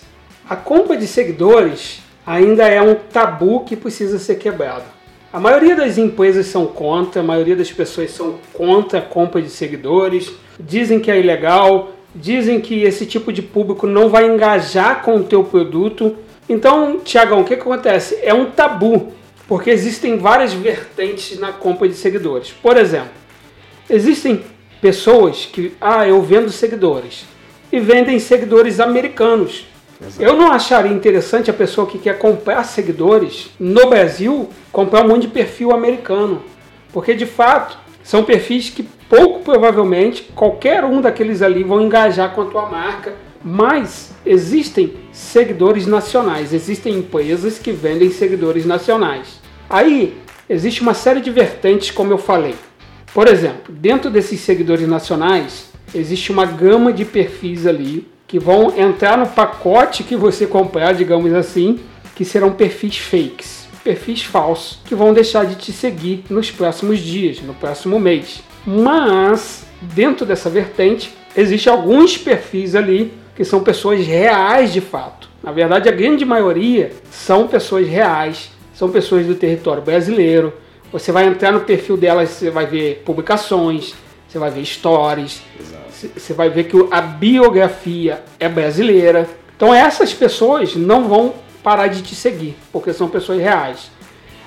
A 0.49 0.55
compra 0.55 0.95
de 0.95 1.05
seguidores 1.05 2.01
ainda 2.25 2.69
é 2.69 2.81
um 2.81 2.95
tabu 2.95 3.65
que 3.65 3.75
precisa 3.75 4.17
ser 4.17 4.35
quebrado. 4.35 4.85
A 5.33 5.39
maioria 5.41 5.75
das 5.75 5.97
empresas 5.97 6.45
são 6.45 6.65
contra, 6.65 7.19
a 7.19 7.25
maioria 7.25 7.57
das 7.57 7.73
pessoas 7.73 8.11
são 8.11 8.35
contra 8.53 8.99
a 8.99 9.01
compra 9.01 9.41
de 9.41 9.49
seguidores, 9.49 10.31
dizem 10.57 11.01
que 11.01 11.11
é 11.11 11.19
ilegal, 11.19 11.89
dizem 12.15 12.61
que 12.61 12.83
esse 12.83 13.05
tipo 13.05 13.31
de 13.33 13.41
público 13.41 13.85
não 13.85 14.09
vai 14.09 14.25
engajar 14.25 15.01
com 15.03 15.17
o 15.17 15.23
teu 15.23 15.43
produto. 15.43 16.15
Então, 16.47 16.99
Tiagão, 17.03 17.41
o 17.41 17.43
que, 17.43 17.55
que 17.55 17.61
acontece? 17.61 18.17
É 18.21 18.33
um 18.33 18.51
tabu, 18.51 19.11
porque 19.47 19.69
existem 19.69 20.17
várias 20.17 20.53
vertentes 20.53 21.37
na 21.39 21.51
compra 21.51 21.87
de 21.87 21.95
seguidores. 21.95 22.51
Por 22.51 22.77
exemplo, 22.77 23.11
existem 23.89 24.43
pessoas 24.81 25.45
que, 25.45 25.73
ah, 25.81 26.07
eu 26.07 26.21
vendo 26.21 26.49
seguidores, 26.49 27.25
e 27.71 27.79
vendem 27.79 28.19
seguidores 28.19 28.79
americanos. 28.79 29.65
Exato. 30.01 30.21
Eu 30.21 30.35
não 30.35 30.51
acharia 30.51 30.91
interessante 30.91 31.49
a 31.49 31.53
pessoa 31.53 31.87
que 31.87 31.97
quer 31.97 32.17
comprar 32.17 32.63
seguidores 32.63 33.49
no 33.59 33.89
Brasil 33.89 34.49
comprar 34.71 35.03
um 35.03 35.09
monte 35.09 35.23
de 35.23 35.27
perfil 35.29 35.71
americano. 35.71 36.41
Porque 36.91 37.13
de 37.13 37.25
fato 37.25 37.77
são 38.03 38.23
perfis 38.23 38.69
que 38.69 38.83
pouco 39.09 39.39
provavelmente 39.41 40.23
qualquer 40.35 40.83
um 40.83 41.01
daqueles 41.01 41.41
ali 41.41 41.63
vão 41.63 41.81
engajar 41.81 42.33
com 42.33 42.41
a 42.41 42.45
tua 42.45 42.69
marca. 42.69 43.13
Mas 43.43 44.11
existem 44.25 44.93
seguidores 45.11 45.85
nacionais, 45.85 46.51
existem 46.51 46.95
empresas 46.95 47.59
que 47.59 47.71
vendem 47.71 48.09
seguidores 48.09 48.65
nacionais. 48.65 49.39
Aí 49.69 50.17
existe 50.49 50.81
uma 50.81 50.95
série 50.95 51.21
de 51.21 51.29
vertentes, 51.29 51.91
como 51.91 52.11
eu 52.11 52.17
falei. 52.17 52.55
Por 53.13 53.27
exemplo, 53.27 53.73
dentro 53.73 54.09
desses 54.09 54.41
seguidores 54.41 54.87
nacionais, 54.87 55.69
existe 55.93 56.31
uma 56.31 56.45
gama 56.45 56.91
de 56.91 57.05
perfis 57.05 57.67
ali 57.67 58.07
que 58.27 58.39
vão 58.39 58.73
entrar 58.77 59.17
no 59.17 59.27
pacote 59.27 60.03
que 60.03 60.15
você 60.15 60.47
comprar, 60.47 60.93
digamos 60.93 61.31
assim, 61.33 61.79
que 62.15 62.25
serão 62.25 62.51
perfis 62.51 62.97
fakes, 62.97 63.67
perfis 63.83 64.23
falsos, 64.23 64.79
que 64.85 64.95
vão 64.95 65.13
deixar 65.13 65.45
de 65.45 65.55
te 65.55 65.71
seguir 65.71 66.23
nos 66.29 66.49
próximos 66.49 66.99
dias, 66.99 67.41
no 67.41 67.53
próximo 67.53 67.99
mês. 67.99 68.43
Mas, 68.65 69.65
dentro 69.81 70.25
dessa 70.25 70.49
vertente, 70.49 71.13
existe 71.35 71.69
alguns 71.69 72.17
perfis 72.17 72.75
ali 72.75 73.13
que 73.35 73.43
são 73.43 73.61
pessoas 73.61 74.05
reais 74.05 74.73
de 74.73 74.81
fato. 74.81 75.29
Na 75.43 75.51
verdade, 75.51 75.87
a 75.87 75.91
grande 75.91 76.25
maioria 76.25 76.91
são 77.11 77.47
pessoas 77.47 77.87
reais, 77.87 78.49
são 78.73 78.89
pessoas 78.89 79.25
do 79.25 79.35
território 79.35 79.83
brasileiro. 79.83 80.53
Você 80.91 81.11
vai 81.11 81.27
entrar 81.27 81.51
no 81.51 81.59
perfil 81.61 81.97
delas, 81.97 82.29
você 82.29 82.49
vai 82.49 82.65
ver 82.65 83.03
publicações, 83.05 83.93
você 84.27 84.39
vai 84.39 84.49
ver 84.49 84.65
stories, 84.65 85.41
você 86.15 86.33
vai 86.33 86.49
ver 86.49 86.63
que 86.65 86.75
a 86.89 87.01
biografia 87.01 88.23
é 88.39 88.49
brasileira. 88.49 89.27
Então 89.55 89.73
essas 89.73 90.13
pessoas 90.13 90.75
não 90.75 91.07
vão 91.07 91.35
parar 91.63 91.87
de 91.87 92.01
te 92.01 92.15
seguir, 92.15 92.55
porque 92.71 92.93
são 92.93 93.07
pessoas 93.07 93.39
reais. 93.39 93.91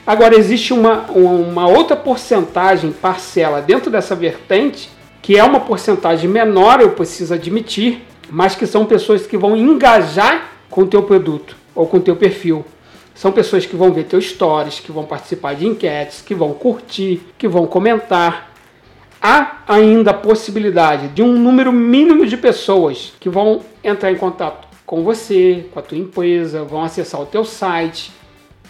Agora 0.09 0.35
existe 0.35 0.73
uma, 0.73 1.03
uma 1.11 1.69
outra 1.69 1.95
porcentagem, 1.95 2.91
parcela 2.93 3.61
dentro 3.61 3.91
dessa 3.91 4.17
vertente, 4.17 4.89
que 5.21 5.37
é 5.37 5.45
uma 5.45 5.61
porcentagem 5.61 6.31
menor, 6.31 6.81
eu 6.81 6.93
preciso 6.93 7.35
admitir, 7.35 8.03
mas 8.31 8.55
que 8.55 8.67
são 8.67 8.87
pessoas 8.87 9.27
que 9.27 9.37
vão 9.37 9.55
engajar 9.55 10.53
com 10.71 10.81
o 10.81 10.87
teu 10.87 11.03
produto 11.03 11.55
ou 11.75 11.87
com 11.87 11.99
o 11.99 12.01
teu 12.01 12.17
perfil. 12.17 12.65
São 13.15 13.31
pessoas 13.31 13.67
que 13.67 13.77
vão 13.77 13.93
ver 13.93 14.05
teus 14.05 14.31
stories, 14.31 14.81
que 14.81 14.91
vão 14.91 15.05
participar 15.05 15.55
de 15.55 15.67
enquetes, 15.67 16.23
que 16.23 16.35
vão 16.35 16.55
curtir, 16.55 17.21
que 17.37 17.47
vão 17.47 17.67
comentar, 17.67 18.55
há 19.21 19.59
ainda 19.69 20.13
a 20.13 20.15
possibilidade 20.15 21.09
de 21.09 21.23
um 21.23 21.35
número 21.35 21.71
mínimo 21.71 22.25
de 22.25 22.39
pessoas 22.39 23.13
que 23.21 23.29
vão 23.29 23.61
entrar 23.85 24.11
em 24.11 24.17
contato 24.17 24.69
com 24.87 25.05
você, 25.05 25.67
com 25.71 25.79
a 25.79 25.83
tua 25.83 25.99
empresa, 25.99 26.65
vão 26.65 26.83
acessar 26.83 27.21
o 27.21 27.27
teu 27.27 27.45
site. 27.45 28.17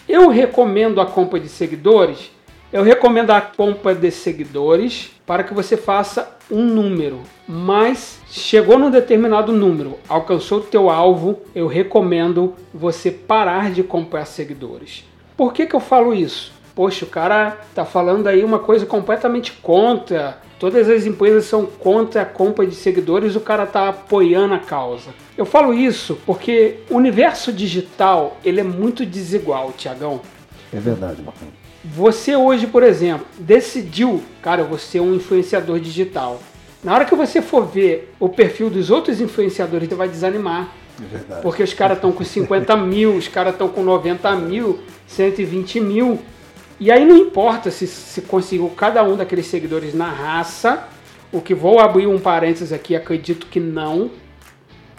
Eu 0.09 0.27
recomendo 0.27 0.99
a 0.99 1.05
compra 1.05 1.39
de 1.39 1.47
seguidores. 1.47 2.31
Eu 2.73 2.81
recomendo 2.81 3.29
a 3.29 3.39
compra 3.39 3.93
de 3.93 4.09
seguidores 4.09 5.11
para 5.23 5.43
que 5.43 5.53
você 5.53 5.77
faça 5.77 6.35
um 6.49 6.65
número, 6.65 7.19
mas 7.47 8.19
chegou 8.27 8.79
num 8.79 8.89
determinado 8.89 9.51
número, 9.51 9.99
alcançou 10.07 10.57
o 10.57 10.63
teu 10.63 10.89
alvo, 10.89 11.39
eu 11.53 11.67
recomendo 11.67 12.55
você 12.73 13.11
parar 13.11 13.69
de 13.69 13.83
comprar 13.83 14.25
seguidores. 14.25 15.05
Por 15.37 15.53
que, 15.53 15.67
que 15.67 15.75
eu 15.75 15.79
falo 15.79 16.11
isso? 16.11 16.51
Poxa, 16.79 17.03
o 17.03 17.09
cara 17.09 17.57
tá 17.75 17.83
falando 17.83 18.27
aí 18.27 18.41
uma 18.41 18.57
coisa 18.57 18.85
completamente 18.85 19.51
contra. 19.51 20.37
Todas 20.57 20.89
as 20.89 21.05
empresas 21.05 21.43
são 21.43 21.65
contra 21.65 22.21
a 22.21 22.25
compra 22.25 22.65
de 22.65 22.73
seguidores, 22.73 23.35
o 23.35 23.41
cara 23.41 23.65
tá 23.65 23.89
apoiando 23.89 24.53
a 24.53 24.59
causa. 24.59 25.09
Eu 25.37 25.45
falo 25.45 25.73
isso 25.73 26.17
porque 26.25 26.77
o 26.89 26.95
universo 26.95 27.51
digital, 27.51 28.37
ele 28.45 28.61
é 28.61 28.63
muito 28.63 29.05
desigual, 29.05 29.73
Tiagão. 29.73 30.21
É 30.71 30.79
verdade, 30.79 31.21
Marcão. 31.21 31.49
Você 31.83 32.33
hoje, 32.33 32.65
por 32.65 32.81
exemplo, 32.81 33.27
decidiu, 33.37 34.23
cara, 34.41 34.61
eu 34.61 34.65
vou 34.65 34.77
ser 34.77 35.01
um 35.01 35.13
influenciador 35.13 35.81
digital. 35.81 36.39
Na 36.81 36.95
hora 36.95 37.03
que 37.03 37.13
você 37.13 37.41
for 37.41 37.65
ver 37.65 38.13
o 38.21 38.29
perfil 38.29 38.69
dos 38.69 38.89
outros 38.89 39.19
influenciadores, 39.19 39.89
você 39.89 39.95
vai 39.95 40.07
desanimar. 40.07 40.73
É 40.97 41.05
verdade. 41.05 41.41
Porque 41.41 41.61
os 41.61 41.73
caras 41.73 41.97
estão 41.97 42.13
com 42.13 42.23
50 42.23 42.77
mil, 42.77 43.15
os 43.15 43.27
caras 43.27 43.51
estão 43.51 43.67
com 43.67 43.83
90 43.83 44.33
mil, 44.37 44.79
120 45.07 45.81
mil. 45.81 46.19
E 46.79 46.91
aí 46.91 47.03
não 47.03 47.17
importa 47.17 47.69
se, 47.69 47.85
se 47.85 48.21
conseguiu 48.21 48.69
cada 48.69 49.03
um 49.03 49.17
daqueles 49.17 49.47
seguidores 49.47 49.93
na 49.93 50.09
raça, 50.09 50.87
o 51.31 51.41
que 51.41 51.53
vou 51.53 51.79
abrir 51.79 52.07
um 52.07 52.17
parênteses 52.17 52.71
aqui, 52.71 52.95
acredito 52.95 53.47
que 53.47 53.59
não. 53.59 54.09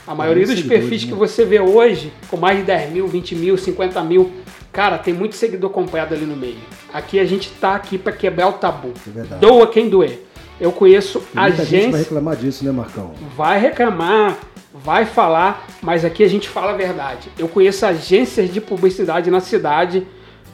A 0.06 0.14
maioria 0.14 0.46
dos 0.46 0.62
perfis 0.62 1.04
né? 1.04 1.08
que 1.10 1.14
você 1.14 1.44
vê 1.44 1.60
hoje, 1.60 2.12
com 2.28 2.36
mais 2.36 2.58
de 2.58 2.64
10 2.64 2.90
mil, 2.90 3.06
20 3.06 3.34
mil, 3.34 3.56
50 3.56 4.02
mil, 4.02 4.30
cara, 4.72 4.98
tem 4.98 5.14
muito 5.14 5.36
seguidor 5.36 5.70
comprado 5.70 6.14
ali 6.14 6.26
no 6.26 6.36
meio. 6.36 6.58
Aqui 6.92 7.18
a 7.18 7.24
gente 7.24 7.50
tá 7.52 7.74
aqui 7.74 7.96
para 7.96 8.12
quebrar 8.12 8.48
o 8.48 8.52
tabu. 8.54 8.92
É 9.16 9.36
Doa 9.36 9.66
quem 9.66 9.88
doer. 9.88 10.26
Eu 10.60 10.72
conheço 10.72 11.22
agências. 11.34 11.68
gente 11.68 11.90
vai 11.92 12.00
reclamar 12.00 12.36
disso, 12.36 12.64
né, 12.64 12.70
Marcão? 12.70 13.12
Vai 13.34 13.58
reclamar, 13.58 14.38
vai 14.74 15.06
falar, 15.06 15.66
mas 15.80 16.04
aqui 16.04 16.22
a 16.22 16.28
gente 16.28 16.48
fala 16.48 16.72
a 16.72 16.76
verdade. 16.76 17.30
Eu 17.38 17.48
conheço 17.48 17.86
agências 17.86 18.52
de 18.52 18.60
publicidade 18.60 19.30
na 19.30 19.40
cidade 19.40 20.06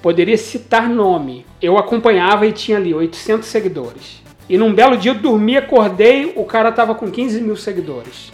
Poderia 0.06 0.38
citar 0.38 0.88
nome. 0.88 1.44
Eu 1.60 1.76
acompanhava 1.76 2.46
e 2.46 2.52
tinha 2.52 2.78
ali 2.78 2.94
800 2.94 3.48
seguidores. 3.48 4.22
E 4.48 4.56
num 4.56 4.72
belo 4.72 4.96
dia 4.96 5.10
eu 5.10 5.16
dormi, 5.16 5.56
acordei, 5.56 6.32
o 6.36 6.44
cara 6.44 6.70
tava 6.70 6.94
com 6.94 7.10
15 7.10 7.40
mil 7.40 7.56
seguidores. 7.56 8.30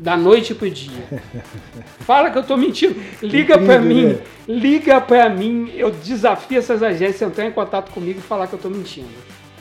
Da 0.00 0.16
noite 0.16 0.52
pro 0.52 0.68
dia. 0.68 1.22
Fala 2.04 2.28
que 2.28 2.38
eu 2.38 2.42
tô 2.42 2.56
mentindo. 2.56 2.96
Liga 3.22 3.56
para 3.56 3.78
mim. 3.78 4.06
Né? 4.06 4.18
Liga 4.48 5.00
para 5.00 5.30
mim. 5.30 5.70
Eu 5.76 5.92
desafio 5.92 6.58
essas 6.58 6.82
agências 6.82 7.22
a 7.22 7.26
entrar 7.26 7.46
em 7.46 7.52
contato 7.52 7.92
comigo 7.92 8.18
e 8.18 8.22
falar 8.22 8.48
que 8.48 8.54
eu 8.54 8.58
tô 8.58 8.68
mentindo. 8.68 9.06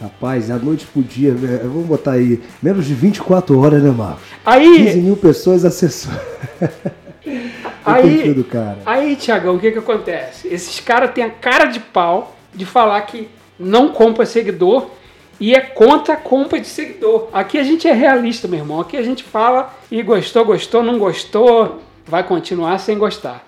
Rapaz, 0.02 0.48
da 0.48 0.58
noite 0.58 0.88
pro 0.88 1.04
dia, 1.04 1.32
né? 1.32 1.60
vamos 1.62 1.86
botar 1.86 2.14
aí, 2.14 2.42
menos 2.60 2.88
de 2.88 2.96
24 2.96 3.60
horas, 3.60 3.84
né, 3.84 3.92
Marcos? 3.92 4.24
Aí. 4.44 4.78
15 4.78 4.98
mil 4.98 5.16
pessoas 5.16 5.64
acessou. 5.64 6.12
aí, 7.86 8.34
do 8.34 8.44
cara. 8.44 8.80
aí, 8.86 9.16
Tiagão, 9.16 9.56
o 9.56 9.60
que 9.60 9.72
que 9.72 9.80
acontece? 9.80 10.48
Esses 10.48 10.80
caras 10.80 11.12
têm 11.12 11.24
a 11.24 11.30
cara 11.30 11.66
de 11.66 11.80
pau 11.80 12.36
de 12.54 12.66
falar 12.66 13.02
que 13.02 13.30
não 13.60 13.90
compra 13.90 14.26
seguidor 14.26 14.90
e 15.40 15.56
é 15.56 15.62
contra 15.62 16.14
a 16.14 16.18
compra 16.18 16.60
de 16.60 16.68
seguidor. 16.68 17.30
Aqui 17.34 17.58
a 17.58 17.64
gente 17.64 17.88
é 17.88 17.94
realista, 17.94 18.48
meu 18.48 18.60
irmão. 18.60 18.80
Aqui 18.80 18.96
a 18.96 19.02
gente 19.02 19.24
fala 19.24 19.74
e 19.90 20.02
gostou, 20.04 20.46
gostou, 20.46 20.84
não 20.84 21.00
gostou, 21.00 21.82
vai 22.06 22.24
continuar 22.24 22.78
sem 22.78 22.98
gostar. 22.98 23.46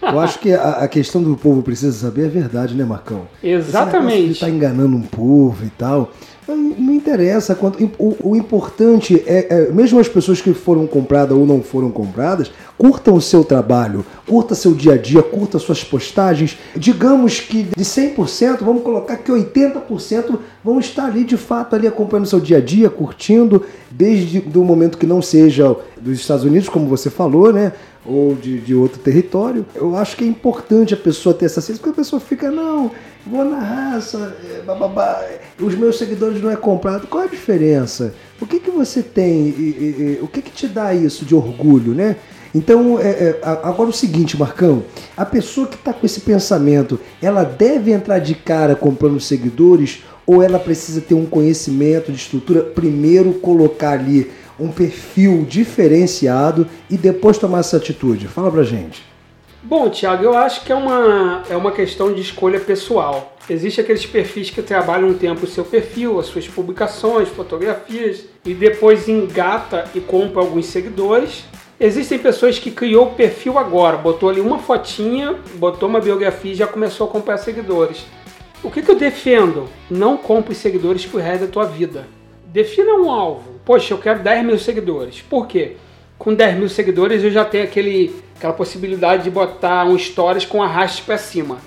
Eu 0.00 0.20
acho 0.20 0.38
que 0.38 0.52
a, 0.52 0.70
a, 0.70 0.88
questão 0.88 1.22
do 1.22 1.36
povo 1.36 1.62
precisa 1.62 1.92
saber 1.92 2.26
é 2.26 2.28
verdade, 2.28 2.74
né, 2.74 2.84
Marcão? 2.84 3.26
Exatamente. 3.42 4.22
Ele 4.22 4.32
está 4.32 4.48
enganando 4.48 4.96
um 4.96 5.02
povo 5.02 5.64
e 5.64 5.70
tal. 5.70 6.12
Não 6.48 6.94
interessa. 6.94 7.54
Quanto, 7.54 7.82
o, 7.98 8.30
o 8.30 8.36
importante 8.36 9.22
é, 9.26 9.46
é, 9.48 9.72
mesmo 9.72 9.98
as 9.98 10.08
pessoas 10.08 10.40
que 10.40 10.54
foram 10.54 10.86
compradas 10.86 11.36
ou 11.36 11.44
não 11.44 11.60
foram 11.60 11.90
compradas, 11.90 12.50
curtam 12.78 13.14
o 13.14 13.20
seu 13.20 13.42
trabalho, 13.42 14.06
curta 14.26 14.54
seu 14.54 14.72
dia 14.72 14.94
a 14.94 14.96
dia, 14.96 15.22
curta 15.22 15.58
suas 15.58 15.82
postagens. 15.82 16.56
Digamos 16.76 17.40
que 17.40 17.64
de 17.64 17.84
100%, 17.84 18.58
vamos 18.60 18.82
colocar 18.82 19.16
que 19.16 19.32
80% 19.32 20.38
vão 20.62 20.78
estar 20.78 21.06
ali 21.06 21.24
de 21.24 21.36
fato 21.36 21.74
ali 21.74 21.86
acompanhando 21.86 22.26
seu 22.26 22.40
dia 22.40 22.58
a 22.58 22.60
dia, 22.60 22.88
curtindo, 22.88 23.62
desde 23.90 24.44
o 24.54 24.64
momento 24.64 24.98
que 24.98 25.06
não 25.06 25.20
seja 25.20 25.76
dos 26.00 26.18
Estados 26.18 26.44
Unidos, 26.44 26.68
como 26.68 26.86
você 26.88 27.10
falou, 27.10 27.52
né? 27.52 27.72
ou 28.06 28.34
de, 28.34 28.58
de 28.60 28.74
outro 28.74 29.00
território, 29.00 29.66
eu 29.74 29.96
acho 29.96 30.16
que 30.16 30.24
é 30.24 30.26
importante 30.26 30.94
a 30.94 30.96
pessoa 30.96 31.34
ter 31.34 31.46
essa 31.46 31.60
ciência, 31.60 31.82
porque 31.82 32.00
a 32.00 32.04
pessoa 32.04 32.20
fica, 32.20 32.50
não, 32.50 32.90
vou 33.26 33.44
na 33.44 33.58
raça, 33.58 34.36
é, 34.54 34.62
bababá, 34.62 35.22
os 35.60 35.74
meus 35.74 35.98
seguidores 35.98 36.40
não 36.40 36.50
é 36.50 36.56
comprado. 36.56 37.06
Qual 37.08 37.24
é 37.24 37.26
a 37.26 37.30
diferença? 37.30 38.14
O 38.40 38.46
que, 38.46 38.60
que 38.60 38.70
você 38.70 39.02
tem? 39.02 39.48
E, 39.48 40.18
e, 40.18 40.18
o 40.22 40.28
que, 40.28 40.40
que 40.40 40.52
te 40.52 40.68
dá 40.68 40.94
isso 40.94 41.24
de 41.24 41.34
orgulho, 41.34 41.92
né? 41.92 42.16
Então, 42.54 42.98
é, 42.98 43.08
é, 43.08 43.40
agora 43.42 43.90
o 43.90 43.92
seguinte, 43.92 44.38
Marcão, 44.38 44.84
a 45.16 45.26
pessoa 45.26 45.66
que 45.66 45.74
está 45.74 45.92
com 45.92 46.06
esse 46.06 46.20
pensamento, 46.20 46.98
ela 47.20 47.42
deve 47.44 47.90
entrar 47.90 48.18
de 48.18 48.34
cara 48.34 48.74
comprando 48.74 49.20
seguidores 49.20 50.04
ou 50.26 50.42
ela 50.42 50.58
precisa 50.58 51.00
ter 51.00 51.14
um 51.14 51.26
conhecimento 51.26 52.10
de 52.10 52.18
estrutura, 52.18 52.62
primeiro 52.62 53.34
colocar 53.34 53.92
ali 53.92 54.30
um 54.58 54.70
perfil 54.70 55.44
diferenciado 55.48 56.66
e 56.90 56.96
depois 56.96 57.38
tomar 57.38 57.60
essa 57.60 57.76
atitude? 57.76 58.26
Fala 58.28 58.50
pra 58.50 58.62
gente. 58.62 59.02
Bom, 59.62 59.90
Thiago, 59.90 60.22
eu 60.22 60.36
acho 60.36 60.64
que 60.64 60.70
é 60.70 60.74
uma, 60.76 61.42
é 61.50 61.56
uma 61.56 61.72
questão 61.72 62.12
de 62.12 62.20
escolha 62.20 62.60
pessoal. 62.60 63.36
Existem 63.50 63.82
aqueles 63.82 64.06
perfis 64.06 64.48
que 64.48 64.62
trabalham 64.62 65.08
um 65.08 65.14
tempo 65.14 65.44
o 65.44 65.48
seu 65.48 65.64
perfil, 65.64 66.20
as 66.20 66.26
suas 66.26 66.46
publicações, 66.46 67.28
fotografias, 67.28 68.24
e 68.44 68.54
depois 68.54 69.08
engata 69.08 69.84
e 69.94 70.00
compra 70.00 70.40
alguns 70.40 70.66
seguidores. 70.66 71.44
Existem 71.80 72.18
pessoas 72.18 72.58
que 72.58 72.70
criou 72.70 73.08
o 73.08 73.14
perfil 73.14 73.58
agora, 73.58 73.96
botou 73.96 74.30
ali 74.30 74.40
uma 74.40 74.58
fotinha, 74.60 75.34
botou 75.56 75.88
uma 75.88 76.00
biografia 76.00 76.52
e 76.52 76.54
já 76.54 76.66
começou 76.66 77.06
a 77.06 77.10
comprar 77.10 77.36
seguidores. 77.38 78.06
O 78.62 78.70
que, 78.70 78.82
que 78.82 78.90
eu 78.90 78.96
defendo? 78.96 79.68
Não 79.90 80.16
compre 80.16 80.54
seguidores 80.54 81.04
por 81.04 81.20
resto 81.20 81.44
da 81.44 81.52
tua 81.52 81.64
vida. 81.64 82.06
Defina 82.56 82.94
um 82.94 83.10
alvo 83.10 83.56
poxa, 83.66 83.92
eu 83.92 83.98
quero 83.98 84.20
10 84.20 84.46
mil 84.46 84.58
seguidores. 84.58 85.20
Por 85.20 85.46
quê? 85.46 85.76
Com 86.16 86.32
10 86.32 86.56
mil 86.56 86.68
seguidores 86.70 87.22
eu 87.22 87.30
já 87.30 87.44
tenho 87.44 87.64
aquele, 87.64 88.14
aquela 88.34 88.54
possibilidade 88.54 89.24
de 89.24 89.30
botar 89.30 89.84
um 89.84 89.98
stories 89.98 90.46
com 90.46 90.62
arraste 90.62 91.02
para 91.02 91.18
cima. 91.18 91.58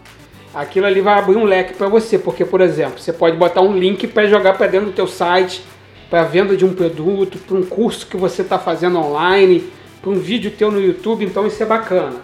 Aquilo 0.51 0.88
ali 0.88 1.01
vai 1.01 1.19
abrir 1.19 1.36
um 1.36 1.43
leque 1.43 1.75
para 1.75 1.88
você, 1.88 2.17
porque, 2.17 2.43
por 2.43 2.60
exemplo, 2.60 2.98
você 2.98 3.13
pode 3.13 3.38
botar 3.38 3.62
um 3.62 3.77
link 3.77 4.08
para 4.08 4.25
jogar 4.25 4.58
para 4.58 4.65
dentro 4.65 4.88
do 4.88 4.93
teu 4.93 5.05
site, 5.05 5.62
para 6.10 6.24
venda 6.24 6.58
de 6.58 6.65
um 6.65 6.74
produto, 6.74 7.38
para 7.38 7.55
um 7.55 7.63
curso 7.63 8.08
que 8.08 8.17
você 8.17 8.41
está 8.41 8.58
fazendo 8.58 8.98
online, 8.98 9.69
para 10.01 10.10
um 10.10 10.15
vídeo 10.15 10.50
teu 10.50 10.72
no 10.72 10.81
YouTube, 10.81 11.24
então 11.24 11.46
isso 11.46 11.62
é 11.62 11.67
bacana. 11.67 12.22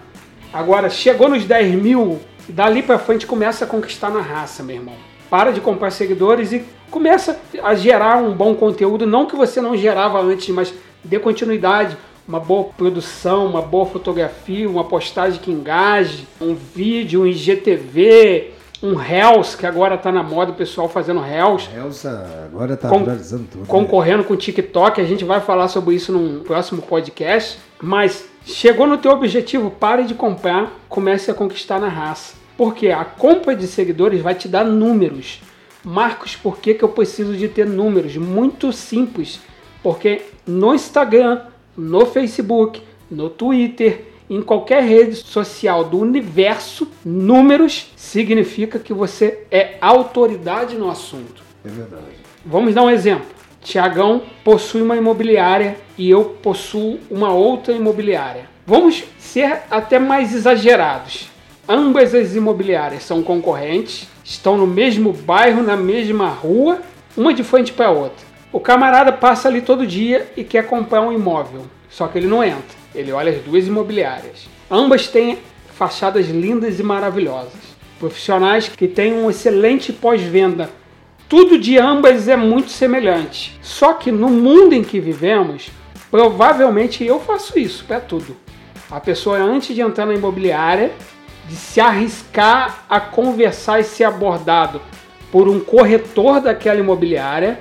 Agora, 0.51 0.89
chegou 0.89 1.29
nos 1.29 1.45
10 1.45 1.75
mil, 1.75 2.19
dali 2.49 2.81
para 2.81 2.97
frente 2.97 3.27
começa 3.27 3.65
a 3.65 3.67
conquistar 3.67 4.09
na 4.09 4.21
raça, 4.21 4.63
meu 4.63 4.77
irmão. 4.77 4.95
Para 5.29 5.51
de 5.51 5.61
comprar 5.61 5.91
seguidores 5.91 6.51
e 6.51 6.65
começa 6.89 7.39
a 7.63 7.75
gerar 7.75 8.17
um 8.17 8.33
bom 8.33 8.55
conteúdo, 8.55 9.05
não 9.05 9.25
que 9.25 9.35
você 9.35 9.61
não 9.61 9.75
gerava 9.75 10.21
antes, 10.21 10.49
mas 10.49 10.73
dê 11.03 11.19
continuidade, 11.19 11.97
uma 12.27 12.39
boa 12.39 12.65
produção, 12.75 13.45
uma 13.45 13.61
boa 13.61 13.85
fotografia, 13.85 14.69
uma 14.69 14.83
postagem 14.83 15.39
que 15.39 15.51
engaje, 15.51 16.27
um 16.41 16.55
vídeo, 16.55 17.21
um 17.21 17.27
IGTV, 17.27 18.51
um 18.81 18.95
Reels, 18.95 19.55
que 19.55 19.65
agora 19.65 19.95
está 19.95 20.11
na 20.11 20.23
moda, 20.23 20.51
o 20.51 20.55
pessoal 20.55 20.89
fazendo 20.89 21.19
Reels. 21.19 21.67
Reels 21.67 22.05
agora 22.05 22.73
está 22.73 22.89
viralizando 22.89 23.45
tudo. 23.51 23.61
Né? 23.61 23.67
Concorrendo 23.67 24.19
né? 24.19 24.23
com 24.23 24.33
o 24.33 24.37
TikTok, 24.37 24.99
a 24.99 25.05
gente 25.05 25.23
vai 25.23 25.39
falar 25.41 25.67
sobre 25.67 25.95
isso 25.95 26.11
num 26.11 26.41
próximo 26.43 26.81
podcast. 26.81 27.59
Mas 27.81 28.25
chegou 28.45 28.87
no 28.87 28.97
teu 28.97 29.11
objetivo, 29.11 29.69
pare 29.69 30.03
de 30.03 30.13
comprar, 30.13 30.71
comece 30.89 31.29
a 31.29 31.33
conquistar 31.33 31.79
na 31.79 31.87
raça. 31.89 32.35
Porque 32.57 32.89
a 32.89 33.03
compra 33.03 33.55
de 33.55 33.67
seguidores 33.67 34.21
vai 34.21 34.33
te 34.33 34.47
dar 34.47 34.63
números. 34.63 35.41
Marcos, 35.85 36.35
por 36.35 36.57
que, 36.57 36.73
que 36.73 36.83
eu 36.83 36.89
preciso 36.89 37.37
de 37.37 37.47
ter 37.47 37.67
números? 37.67 38.17
Muito 38.17 38.73
simples. 38.73 39.39
Porque 39.83 40.23
no 40.47 40.73
Instagram, 40.73 41.41
no 41.77 42.07
Facebook, 42.07 42.81
no 43.09 43.29
Twitter, 43.29 44.05
em 44.27 44.41
qualquer 44.41 44.83
rede 44.83 45.15
social 45.15 45.83
do 45.83 45.99
universo, 45.99 46.87
números 47.05 47.91
significa 47.95 48.79
que 48.79 48.91
você 48.91 49.45
é 49.51 49.77
autoridade 49.79 50.75
no 50.75 50.89
assunto. 50.89 51.43
É 51.63 51.69
verdade. 51.69 52.03
Vamos 52.43 52.73
dar 52.73 52.81
um 52.81 52.89
exemplo. 52.89 53.27
Tiagão 53.61 54.23
possui 54.43 54.81
uma 54.81 54.95
imobiliária 54.95 55.77
e 55.97 56.09
eu 56.09 56.23
possuo 56.41 56.99
uma 57.09 57.31
outra 57.31 57.73
imobiliária. 57.73 58.49
Vamos 58.65 59.03
ser 59.19 59.61
até 59.69 59.99
mais 59.99 60.33
exagerados. 60.33 61.29
Ambas 61.67 62.13
as 62.13 62.35
imobiliárias 62.35 63.01
são 63.01 63.23
concorrentes, 63.23 64.07
estão 64.23 64.55
no 64.55 64.67
mesmo 64.67 65.11
bairro, 65.11 65.63
na 65.63 65.75
mesma 65.75 66.29
rua, 66.29 66.79
uma 67.17 67.33
de 67.33 67.43
frente 67.43 67.73
para 67.73 67.87
a 67.87 67.91
outra. 67.91 68.23
O 68.51 68.59
camarada 68.59 69.11
passa 69.11 69.47
ali 69.47 69.61
todo 69.61 69.87
dia 69.87 70.31
e 70.37 70.43
quer 70.43 70.67
comprar 70.67 71.01
um 71.01 71.11
imóvel, 71.11 71.63
só 71.89 72.07
que 72.07 72.19
ele 72.19 72.27
não 72.27 72.43
entra. 72.43 72.77
Ele 72.93 73.11
olha 73.11 73.31
as 73.31 73.41
duas 73.41 73.65
imobiliárias. 73.65 74.47
Ambas 74.69 75.07
têm 75.07 75.39
fachadas 75.73 76.27
lindas 76.27 76.79
e 76.79 76.83
maravilhosas. 76.83 77.75
Profissionais 77.99 78.69
que 78.69 78.87
têm 78.87 79.13
um 79.13 79.27
excelente 79.27 79.91
pós-venda. 79.91 80.69
Tudo 81.27 81.57
de 81.57 81.79
ambas 81.79 82.27
é 82.27 82.37
muito 82.37 82.69
semelhante. 82.69 83.59
Só 83.63 83.93
que 83.93 84.11
no 84.11 84.29
mundo 84.29 84.73
em 84.73 84.83
que 84.83 84.99
vivemos, 84.99 85.71
provavelmente 86.11 87.03
eu 87.03 87.19
faço 87.19 87.57
isso 87.57 87.83
para 87.85 87.99
tudo. 87.99 88.37
A 88.91 88.99
pessoa 88.99 89.39
antes 89.39 89.75
de 89.75 89.81
entrar 89.81 90.05
na 90.05 90.13
imobiliária 90.13 90.91
de 91.47 91.55
se 91.55 91.79
arriscar 91.79 92.85
a 92.89 92.99
conversar 92.99 93.79
e 93.79 93.83
ser 93.83 94.03
abordado 94.03 94.81
por 95.31 95.47
um 95.47 95.59
corretor 95.59 96.41
daquela 96.41 96.79
imobiliária, 96.79 97.59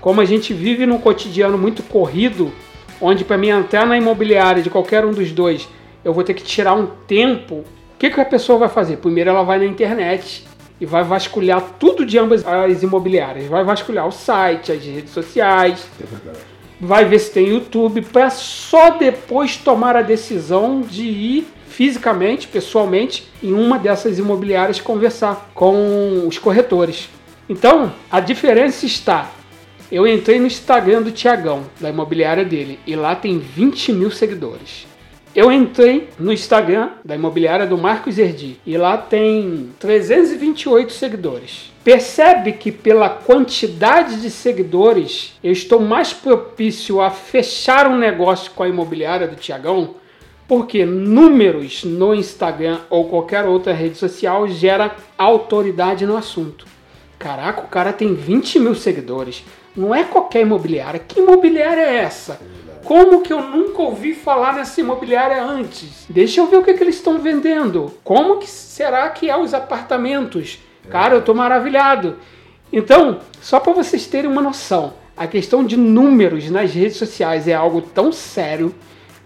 como 0.00 0.20
a 0.20 0.24
gente 0.24 0.52
vive 0.52 0.84
num 0.84 0.98
cotidiano 0.98 1.56
muito 1.56 1.82
corrido, 1.82 2.52
onde 3.00 3.24
para 3.24 3.38
mim 3.38 3.48
entrar 3.48 3.86
na 3.86 3.96
imobiliária 3.96 4.62
de 4.62 4.70
qualquer 4.70 5.04
um 5.04 5.12
dos 5.12 5.32
dois, 5.32 5.68
eu 6.04 6.12
vou 6.12 6.22
ter 6.22 6.34
que 6.34 6.42
tirar 6.42 6.74
um 6.74 6.86
tempo. 7.06 7.56
O 7.56 7.64
que, 7.98 8.10
que 8.10 8.20
a 8.20 8.24
pessoa 8.24 8.58
vai 8.58 8.68
fazer? 8.68 8.98
Primeiro 8.98 9.30
ela 9.30 9.42
vai 9.42 9.58
na 9.58 9.64
internet 9.64 10.44
e 10.80 10.84
vai 10.84 11.02
vasculhar 11.02 11.62
tudo 11.78 12.04
de 12.04 12.18
ambas 12.18 12.46
as 12.46 12.82
imobiliárias. 12.82 13.46
Vai 13.46 13.64
vasculhar 13.64 14.06
o 14.06 14.12
site, 14.12 14.72
as 14.72 14.84
redes 14.84 15.12
sociais. 15.12 15.88
É 16.00 16.54
vai 16.80 17.04
ver 17.04 17.18
se 17.18 17.32
tem 17.32 17.48
YouTube, 17.48 18.02
para 18.02 18.30
só 18.30 18.90
depois 18.90 19.56
tomar 19.56 19.96
a 19.96 20.02
decisão 20.02 20.80
de 20.82 21.04
ir 21.04 21.46
fisicamente, 21.74 22.46
pessoalmente, 22.46 23.26
em 23.42 23.52
uma 23.52 23.78
dessas 23.78 24.16
imobiliárias 24.16 24.80
conversar 24.80 25.50
com 25.52 26.24
os 26.26 26.38
corretores. 26.38 27.08
Então, 27.48 27.92
a 28.08 28.20
diferença 28.20 28.86
está. 28.86 29.32
Eu 29.90 30.06
entrei 30.06 30.38
no 30.38 30.46
Instagram 30.46 31.02
do 31.02 31.10
Tiagão, 31.10 31.64
da 31.80 31.90
imobiliária 31.90 32.44
dele, 32.44 32.78
e 32.86 32.94
lá 32.94 33.16
tem 33.16 33.40
20 33.40 33.92
mil 33.92 34.10
seguidores. 34.12 34.86
Eu 35.34 35.50
entrei 35.50 36.10
no 36.16 36.32
Instagram 36.32 36.90
da 37.04 37.16
imobiliária 37.16 37.66
do 37.66 37.76
Marcos 37.76 38.18
Erdi 38.18 38.56
e 38.64 38.78
lá 38.78 38.96
tem 38.96 39.70
328 39.80 40.92
seguidores. 40.92 41.72
Percebe 41.82 42.52
que 42.52 42.70
pela 42.70 43.08
quantidade 43.08 44.22
de 44.22 44.30
seguidores 44.30 45.32
eu 45.42 45.50
estou 45.50 45.80
mais 45.80 46.12
propício 46.12 47.00
a 47.00 47.10
fechar 47.10 47.88
um 47.88 47.98
negócio 47.98 48.52
com 48.52 48.62
a 48.62 48.68
imobiliária 48.68 49.26
do 49.26 49.34
Tiagão 49.34 49.96
porque 50.46 50.84
números 50.84 51.84
no 51.84 52.14
Instagram 52.14 52.80
ou 52.90 53.08
qualquer 53.08 53.44
outra 53.44 53.72
rede 53.72 53.96
social 53.96 54.46
gera 54.48 54.94
autoridade 55.16 56.06
no 56.06 56.16
assunto. 56.16 56.66
Caraca, 57.18 57.62
o 57.62 57.68
cara 57.68 57.92
tem 57.92 58.14
20 58.14 58.58
mil 58.60 58.74
seguidores. 58.74 59.44
Não 59.76 59.94
é 59.94 60.04
qualquer 60.04 60.42
imobiliária. 60.42 61.00
Que 61.00 61.20
imobiliária 61.20 61.80
é 61.80 61.96
essa? 61.96 62.40
Como 62.84 63.22
que 63.22 63.32
eu 63.32 63.42
nunca 63.42 63.80
ouvi 63.80 64.14
falar 64.14 64.54
nessa 64.54 64.80
imobiliária 64.80 65.42
antes? 65.42 66.04
Deixa 66.08 66.40
eu 66.40 66.46
ver 66.46 66.58
o 66.58 66.62
que, 66.62 66.74
que 66.74 66.84
eles 66.84 66.96
estão 66.96 67.18
vendendo. 67.18 67.92
Como 68.04 68.36
que 68.36 68.46
será 68.46 69.08
que 69.08 69.30
é 69.30 69.36
os 69.36 69.54
apartamentos? 69.54 70.58
Cara, 70.90 71.14
eu 71.14 71.20
estou 71.20 71.34
maravilhado. 71.34 72.18
Então, 72.70 73.20
só 73.40 73.58
para 73.58 73.72
vocês 73.72 74.06
terem 74.06 74.30
uma 74.30 74.42
noção, 74.42 74.92
a 75.16 75.26
questão 75.26 75.64
de 75.64 75.78
números 75.78 76.50
nas 76.50 76.74
redes 76.74 76.98
sociais 76.98 77.48
é 77.48 77.54
algo 77.54 77.80
tão 77.80 78.12
sério 78.12 78.74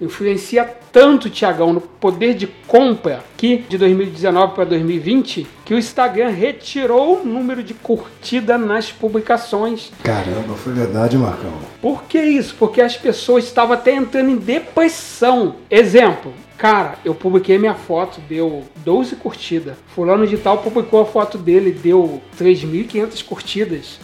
influencia 0.00 0.64
tanto, 0.92 1.30
Tiagão, 1.30 1.72
no 1.72 1.80
poder 1.80 2.34
de 2.34 2.46
compra 2.66 3.22
que 3.36 3.58
de 3.68 3.78
2019 3.78 4.54
para 4.54 4.64
2020, 4.64 5.46
que 5.64 5.74
o 5.74 5.78
Instagram 5.78 6.30
retirou 6.30 7.20
o 7.20 7.26
número 7.26 7.62
de 7.62 7.74
curtida 7.74 8.56
nas 8.56 8.90
publicações. 8.90 9.92
Caramba, 10.02 10.54
foi 10.54 10.72
verdade, 10.72 11.16
Marcão. 11.16 11.52
Por 11.80 12.04
que 12.04 12.20
isso? 12.20 12.54
Porque 12.58 12.80
as 12.80 12.96
pessoas 12.96 13.44
estavam 13.44 13.74
até 13.74 13.94
entrando 13.94 14.30
em 14.30 14.36
depressão. 14.36 15.56
Exemplo, 15.70 16.32
Cara, 16.58 16.98
eu 17.04 17.14
publiquei 17.14 17.56
minha 17.56 17.76
foto, 17.76 18.20
deu 18.28 18.64
12 18.78 19.14
curtidas. 19.14 19.76
Fulano 19.94 20.26
de 20.26 20.36
tal 20.36 20.58
publicou 20.58 21.00
a 21.00 21.06
foto 21.06 21.38
dele, 21.38 21.70
deu 21.70 22.20
3.500 22.36 23.24
curtidas. 23.24 24.00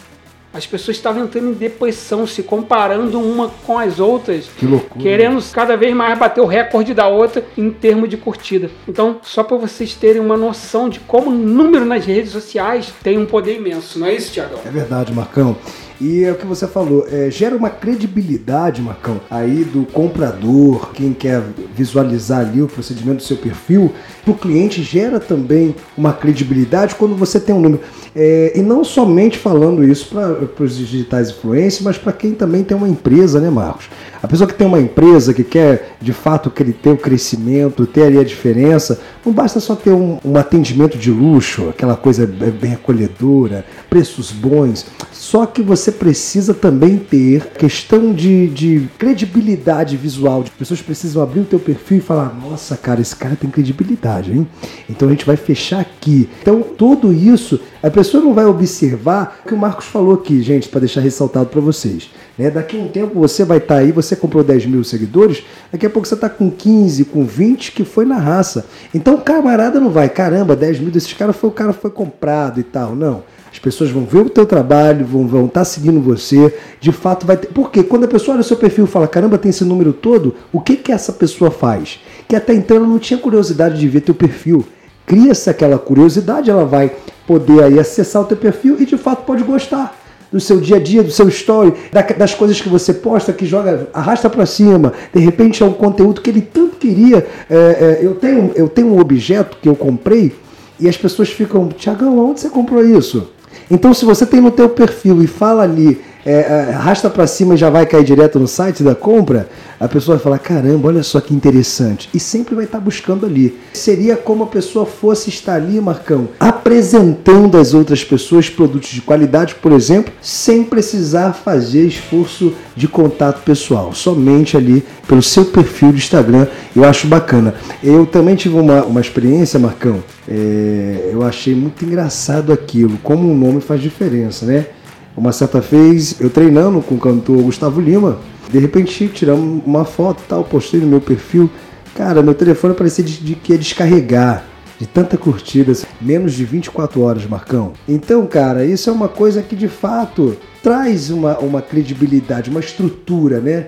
As 0.55 0.65
pessoas 0.65 0.95
estavam 0.95 1.25
entrando 1.25 1.49
em 1.49 1.53
depressão, 1.53 2.25
se 2.25 2.41
comparando 2.41 3.19
uma 3.19 3.49
com 3.67 3.77
as 3.77 3.99
outras. 3.99 4.45
Que 4.57 4.65
loucura. 4.65 5.03
Querendo 5.03 5.43
cada 5.51 5.75
vez 5.75 5.93
mais 5.93 6.17
bater 6.17 6.39
o 6.39 6.45
recorde 6.45 6.93
da 6.93 7.09
outra 7.09 7.45
em 7.57 7.69
termos 7.69 8.07
de 8.07 8.15
curtida. 8.15 8.71
Então, 8.87 9.19
só 9.21 9.43
para 9.43 9.57
vocês 9.57 9.95
terem 9.95 10.21
uma 10.21 10.37
noção 10.37 10.87
de 10.87 11.01
como 11.01 11.29
o 11.29 11.33
número 11.33 11.83
nas 11.83 12.05
redes 12.05 12.31
sociais 12.31 12.93
tem 13.03 13.17
um 13.17 13.25
poder 13.25 13.57
imenso, 13.57 13.99
não 13.99 14.07
é 14.07 14.15
isso, 14.15 14.31
Tiagão? 14.31 14.59
É 14.65 14.69
verdade, 14.69 15.11
Marcão. 15.13 15.57
E 15.99 16.23
é 16.23 16.31
o 16.31 16.35
que 16.35 16.45
você 16.45 16.67
falou, 16.67 17.07
é, 17.09 17.29
gera 17.31 17.55
uma 17.55 17.69
credibilidade, 17.69 18.81
Marcão, 18.81 19.21
aí 19.29 19.63
do 19.63 19.85
comprador, 19.85 20.91
quem 20.93 21.13
quer 21.13 21.41
visualizar 21.73 22.39
ali 22.39 22.61
o 22.61 22.67
procedimento 22.67 23.17
do 23.17 23.23
seu 23.23 23.37
perfil, 23.37 23.93
para 24.23 24.31
o 24.31 24.37
cliente 24.37 24.83
gera 24.83 25.19
também 25.19 25.73
uma 25.97 26.11
credibilidade 26.11 26.95
quando 26.95 27.15
você 27.15 27.39
tem 27.39 27.55
um 27.55 27.61
número. 27.61 27.81
É, 28.13 28.53
e 28.55 28.61
não 28.61 28.83
somente 28.83 29.37
falando 29.37 29.83
isso 29.83 30.09
para 30.09 30.63
os 30.63 30.77
digitais 30.77 31.29
influencers, 31.29 31.81
mas 31.81 31.97
para 31.97 32.11
quem 32.11 32.33
também 32.33 32.63
tem 32.63 32.75
uma 32.75 32.89
empresa, 32.89 33.39
né, 33.39 33.49
Marcos? 33.49 33.89
A 34.21 34.27
pessoa 34.27 34.47
que 34.47 34.53
tem 34.53 34.67
uma 34.67 34.79
empresa 34.79 35.33
que 35.33 35.43
quer 35.43 35.95
de 36.01 36.13
fato 36.13 36.49
ter 36.49 36.89
o 36.89 36.97
crescimento, 36.97 37.85
ter 37.85 38.03
ali 38.03 38.19
a 38.19 38.23
diferença, 38.23 38.99
não 39.25 39.33
basta 39.33 39.59
só 39.59 39.75
ter 39.75 39.91
um, 39.91 40.19
um 40.23 40.37
atendimento 40.37 40.97
de 40.97 41.11
luxo, 41.11 41.69
aquela 41.69 41.95
coisa 41.95 42.25
bem 42.25 42.73
acolhedora, 42.73 43.65
preços 43.89 44.31
bons. 44.31 44.85
Só 45.11 45.45
que 45.45 45.61
você 45.61 45.91
precisa 45.91 46.53
também 46.53 46.97
ter 46.97 47.47
questão 47.57 48.13
de, 48.13 48.47
de 48.47 48.87
credibilidade 48.97 49.97
visual. 49.97 50.41
As 50.41 50.49
pessoas 50.49 50.81
precisam 50.81 51.23
abrir 51.23 51.39
o 51.39 51.45
teu 51.45 51.59
perfil 51.59 51.97
e 51.97 52.01
falar: 52.01 52.37
nossa, 52.39 52.77
cara, 52.77 53.01
esse 53.01 53.15
cara 53.15 53.35
tem 53.35 53.49
credibilidade, 53.49 54.31
hein? 54.31 54.47
Então 54.87 55.07
a 55.07 55.11
gente 55.11 55.25
vai 55.25 55.35
fechar 55.35 55.79
aqui. 55.79 56.29
Então 56.41 56.61
tudo 56.61 57.11
isso, 57.11 57.59
a 57.81 57.89
pessoa 57.89 58.23
não 58.23 58.33
vai 58.33 58.45
observar 58.45 59.39
o 59.43 59.47
que 59.47 59.53
o 59.53 59.57
Marcos 59.57 59.85
falou 59.85 60.13
aqui, 60.13 60.41
gente, 60.43 60.69
para 60.69 60.81
deixar 60.81 61.01
ressaltado 61.01 61.47
para 61.47 61.61
vocês. 61.61 62.11
Né? 62.37 62.51
Daqui 62.51 62.77
a 62.77 62.83
um 62.83 62.87
tempo 62.87 63.19
você 63.19 63.43
vai 63.43 63.57
estar 63.57 63.75
tá 63.75 63.81
aí, 63.81 63.91
você 63.91 64.04
comprou 64.13 64.43
10 64.43 64.65
mil 64.65 64.83
seguidores, 64.83 65.45
daqui 65.71 65.85
a 65.85 65.89
pouco 65.89 66.05
você 66.05 66.15
está 66.15 66.27
com 66.29 66.51
15, 66.51 67.05
com 67.05 67.23
20, 67.23 67.71
que 67.71 67.85
foi 67.85 68.03
na 68.03 68.17
raça. 68.17 68.65
Então 68.93 69.15
o 69.15 69.21
camarada 69.21 69.79
não 69.79 69.89
vai, 69.89 70.09
caramba, 70.09 70.53
10 70.53 70.81
mil 70.81 70.91
desses 70.91 71.13
caras 71.13 71.37
foi 71.37 71.49
o 71.49 71.53
cara 71.53 71.71
foi 71.71 71.89
comprado 71.89 72.59
e 72.59 72.63
tal. 72.63 72.93
Não. 72.93 73.23
As 73.49 73.57
pessoas 73.57 73.89
vão 73.89 74.03
ver 74.03 74.17
o 74.17 74.29
teu 74.29 74.45
trabalho, 74.45 75.05
vão 75.05 75.23
estar 75.23 75.37
vão 75.37 75.47
tá 75.47 75.63
seguindo 75.63 76.01
você, 76.01 76.53
de 76.81 76.91
fato 76.91 77.25
vai 77.25 77.37
ter. 77.37 77.47
Porque 77.47 77.83
quando 77.83 78.03
a 78.03 78.07
pessoa 78.09 78.35
olha 78.35 78.41
o 78.41 78.43
seu 78.43 78.57
perfil 78.57 78.83
e 78.83 78.87
fala, 78.87 79.07
caramba, 79.07 79.37
tem 79.37 79.49
esse 79.49 79.63
número 79.63 79.93
todo, 79.93 80.35
o 80.51 80.59
que, 80.59 80.75
que 80.75 80.91
essa 80.91 81.13
pessoa 81.13 81.49
faz? 81.49 82.01
Que 82.27 82.35
até 82.35 82.53
então 82.53 82.75
ela 82.75 82.85
não 82.85 82.99
tinha 82.99 83.17
curiosidade 83.17 83.79
de 83.79 83.87
ver 83.87 84.01
teu 84.01 84.13
perfil. 84.13 84.65
Cria-se 85.05 85.49
aquela 85.49 85.79
curiosidade, 85.79 86.51
ela 86.51 86.65
vai 86.65 86.91
poder 87.25 87.63
aí 87.63 87.79
acessar 87.79 88.23
o 88.23 88.25
teu 88.25 88.35
perfil 88.35 88.75
e 88.77 88.85
de 88.85 88.97
fato 88.97 89.23
pode 89.23 89.43
gostar 89.43 90.04
do 90.31 90.39
seu 90.39 90.59
dia 90.59 90.77
a 90.77 90.79
dia, 90.79 91.03
do 91.03 91.11
seu 91.11 91.27
story, 91.29 91.73
das 92.17 92.33
coisas 92.33 92.59
que 92.59 92.69
você 92.69 92.93
posta, 92.93 93.31
que 93.31 93.45
joga, 93.45 93.87
arrasta 93.93 94.29
para 94.29 94.45
cima. 94.45 94.93
De 95.13 95.19
repente 95.19 95.63
é 95.63 95.65
um 95.65 95.73
conteúdo 95.73 96.21
que 96.21 96.29
ele 96.29 96.41
tanto 96.41 96.77
queria. 96.77 97.25
É, 97.49 97.55
é, 97.55 97.99
eu, 98.01 98.15
tenho, 98.15 98.51
eu 98.55 98.67
tenho 98.67 98.87
um 98.87 98.99
objeto 98.99 99.57
que 99.61 99.69
eu 99.69 99.75
comprei 99.75 100.33
e 100.79 100.89
as 100.89 100.97
pessoas 100.97 101.29
ficam, 101.29 101.69
Tiagão, 101.69 102.17
onde 102.19 102.41
você 102.41 102.49
comprou 102.49 102.85
isso? 102.85 103.29
Então, 103.69 103.93
se 103.93 104.05
você 104.05 104.25
tem 104.25 104.41
no 104.41 104.51
teu 104.51 104.69
perfil 104.69 105.23
e 105.23 105.27
fala 105.27 105.63
ali 105.63 106.01
é, 106.25 106.31
é, 106.31 106.73
arrasta 106.73 107.07
para 107.07 107.27
cima 107.27 107.53
e 107.53 107.57
já 107.57 107.69
vai 107.69 107.85
cair 107.85 108.03
direto 108.03 108.39
no 108.39 108.47
site 108.47 108.81
da 108.81 108.95
compra, 108.95 109.47
a 109.79 109.87
pessoa 109.87 110.17
vai 110.17 110.23
falar: 110.23 110.39
caramba, 110.39 110.87
olha 110.87 111.03
só 111.03 111.21
que 111.21 111.33
interessante. 111.33 112.09
E 112.13 112.19
sempre 112.19 112.55
vai 112.55 112.65
estar 112.65 112.79
tá 112.79 112.83
buscando 112.83 113.27
ali. 113.27 113.55
Seria 113.73 114.17
como 114.17 114.43
a 114.43 114.47
pessoa 114.47 114.87
fosse 114.87 115.29
estar 115.29 115.53
ali, 115.53 115.79
Marcão, 115.79 116.29
apresentando 116.39 117.57
às 117.57 117.75
outras 117.75 118.03
pessoas 118.03 118.49
produtos 118.49 118.89
de 118.89 119.01
qualidade, 119.01 119.53
por 119.55 119.71
exemplo, 119.71 120.11
sem 120.19 120.63
precisar 120.63 121.33
fazer 121.33 121.85
esforço 121.85 122.53
de 122.75 122.87
contato 122.87 123.43
pessoal, 123.43 123.93
somente 123.93 124.57
ali 124.57 124.83
pelo 125.07 125.21
seu 125.21 125.45
perfil 125.45 125.91
de 125.91 125.99
Instagram. 125.99 126.47
Eu 126.75 126.83
acho 126.85 127.05
bacana. 127.05 127.53
Eu 127.83 128.03
também 128.05 128.35
tive 128.35 128.57
uma, 128.57 128.83
uma 128.83 128.99
experiência, 128.99 129.59
Marcão. 129.59 130.03
É, 130.27 131.11
eu 131.13 131.23
achei 131.23 131.53
muito 131.53 131.85
engraçado 131.85 132.51
aquilo, 132.51 132.97
como 133.03 133.31
o 133.31 133.35
nome 133.35 133.61
faz 133.61 133.79
diferença, 133.79 134.45
né? 134.47 134.65
Uma 135.15 135.31
certa 135.31 135.61
vez, 135.61 136.19
eu 136.19 136.29
treinando 136.29 136.81
com 136.81 136.95
o 136.95 136.99
cantor 136.99 137.41
Gustavo 137.43 137.79
Lima, 137.79 138.17
de 138.51 138.59
repente 138.59 139.07
tiramos 139.07 139.63
uma 139.65 139.85
foto 139.85 140.21
e 140.25 140.27
tal, 140.27 140.43
postei 140.43 140.79
no 140.79 140.87
meu 140.87 140.99
perfil. 140.99 141.49
Cara, 141.95 142.21
meu 142.21 142.33
telefone 142.33 142.73
parecia 142.73 143.03
de, 143.03 143.17
de 143.17 143.35
que 143.35 143.53
ia 143.53 143.57
descarregar 143.57 144.43
de 144.79 144.85
tanta 144.85 145.17
curtida, 145.17 145.73
menos 146.01 146.33
de 146.33 146.43
24 146.43 147.01
horas, 147.01 147.25
Marcão. 147.25 147.73
Então, 147.87 148.25
cara, 148.25 148.65
isso 148.65 148.89
é 148.89 148.93
uma 148.93 149.07
coisa 149.07 149.41
que 149.41 149.55
de 149.55 149.67
fato 149.67 150.37
traz 150.61 151.09
uma, 151.09 151.37
uma 151.37 151.61
credibilidade, 151.61 152.49
uma 152.49 152.59
estrutura, 152.59 153.39
né? 153.39 153.67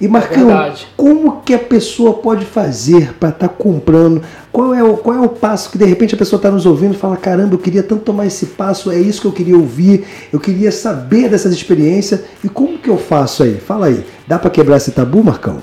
E 0.00 0.06
Marcão, 0.06 0.50
é 0.50 0.72
como 0.96 1.42
que 1.42 1.52
a 1.52 1.58
pessoa 1.58 2.14
pode 2.14 2.44
fazer 2.44 3.14
para 3.14 3.30
estar 3.30 3.48
tá 3.48 3.54
comprando? 3.54 4.22
Qual 4.52 4.74
é, 4.74 4.82
o, 4.82 4.96
qual 4.96 5.16
é 5.16 5.20
o 5.20 5.28
passo 5.28 5.70
que 5.70 5.76
de 5.76 5.84
repente 5.84 6.14
a 6.14 6.18
pessoa 6.18 6.38
está 6.38 6.50
nos 6.50 6.64
ouvindo 6.66 6.94
e 6.94 6.96
fala: 6.96 7.16
caramba, 7.16 7.54
eu 7.54 7.58
queria 7.58 7.82
tanto 7.82 8.02
tomar 8.02 8.26
esse 8.26 8.46
passo, 8.46 8.90
é 8.90 8.98
isso 8.98 9.20
que 9.20 9.26
eu 9.26 9.32
queria 9.32 9.56
ouvir, 9.56 10.06
eu 10.32 10.40
queria 10.40 10.70
saber 10.72 11.28
dessas 11.28 11.52
experiências. 11.52 12.20
E 12.42 12.48
como 12.48 12.78
que 12.78 12.88
eu 12.88 12.96
faço 12.96 13.42
aí? 13.42 13.56
Fala 13.56 13.86
aí, 13.86 14.04
dá 14.26 14.38
para 14.38 14.50
quebrar 14.50 14.76
esse 14.76 14.92
tabu, 14.92 15.22
Marcão? 15.22 15.62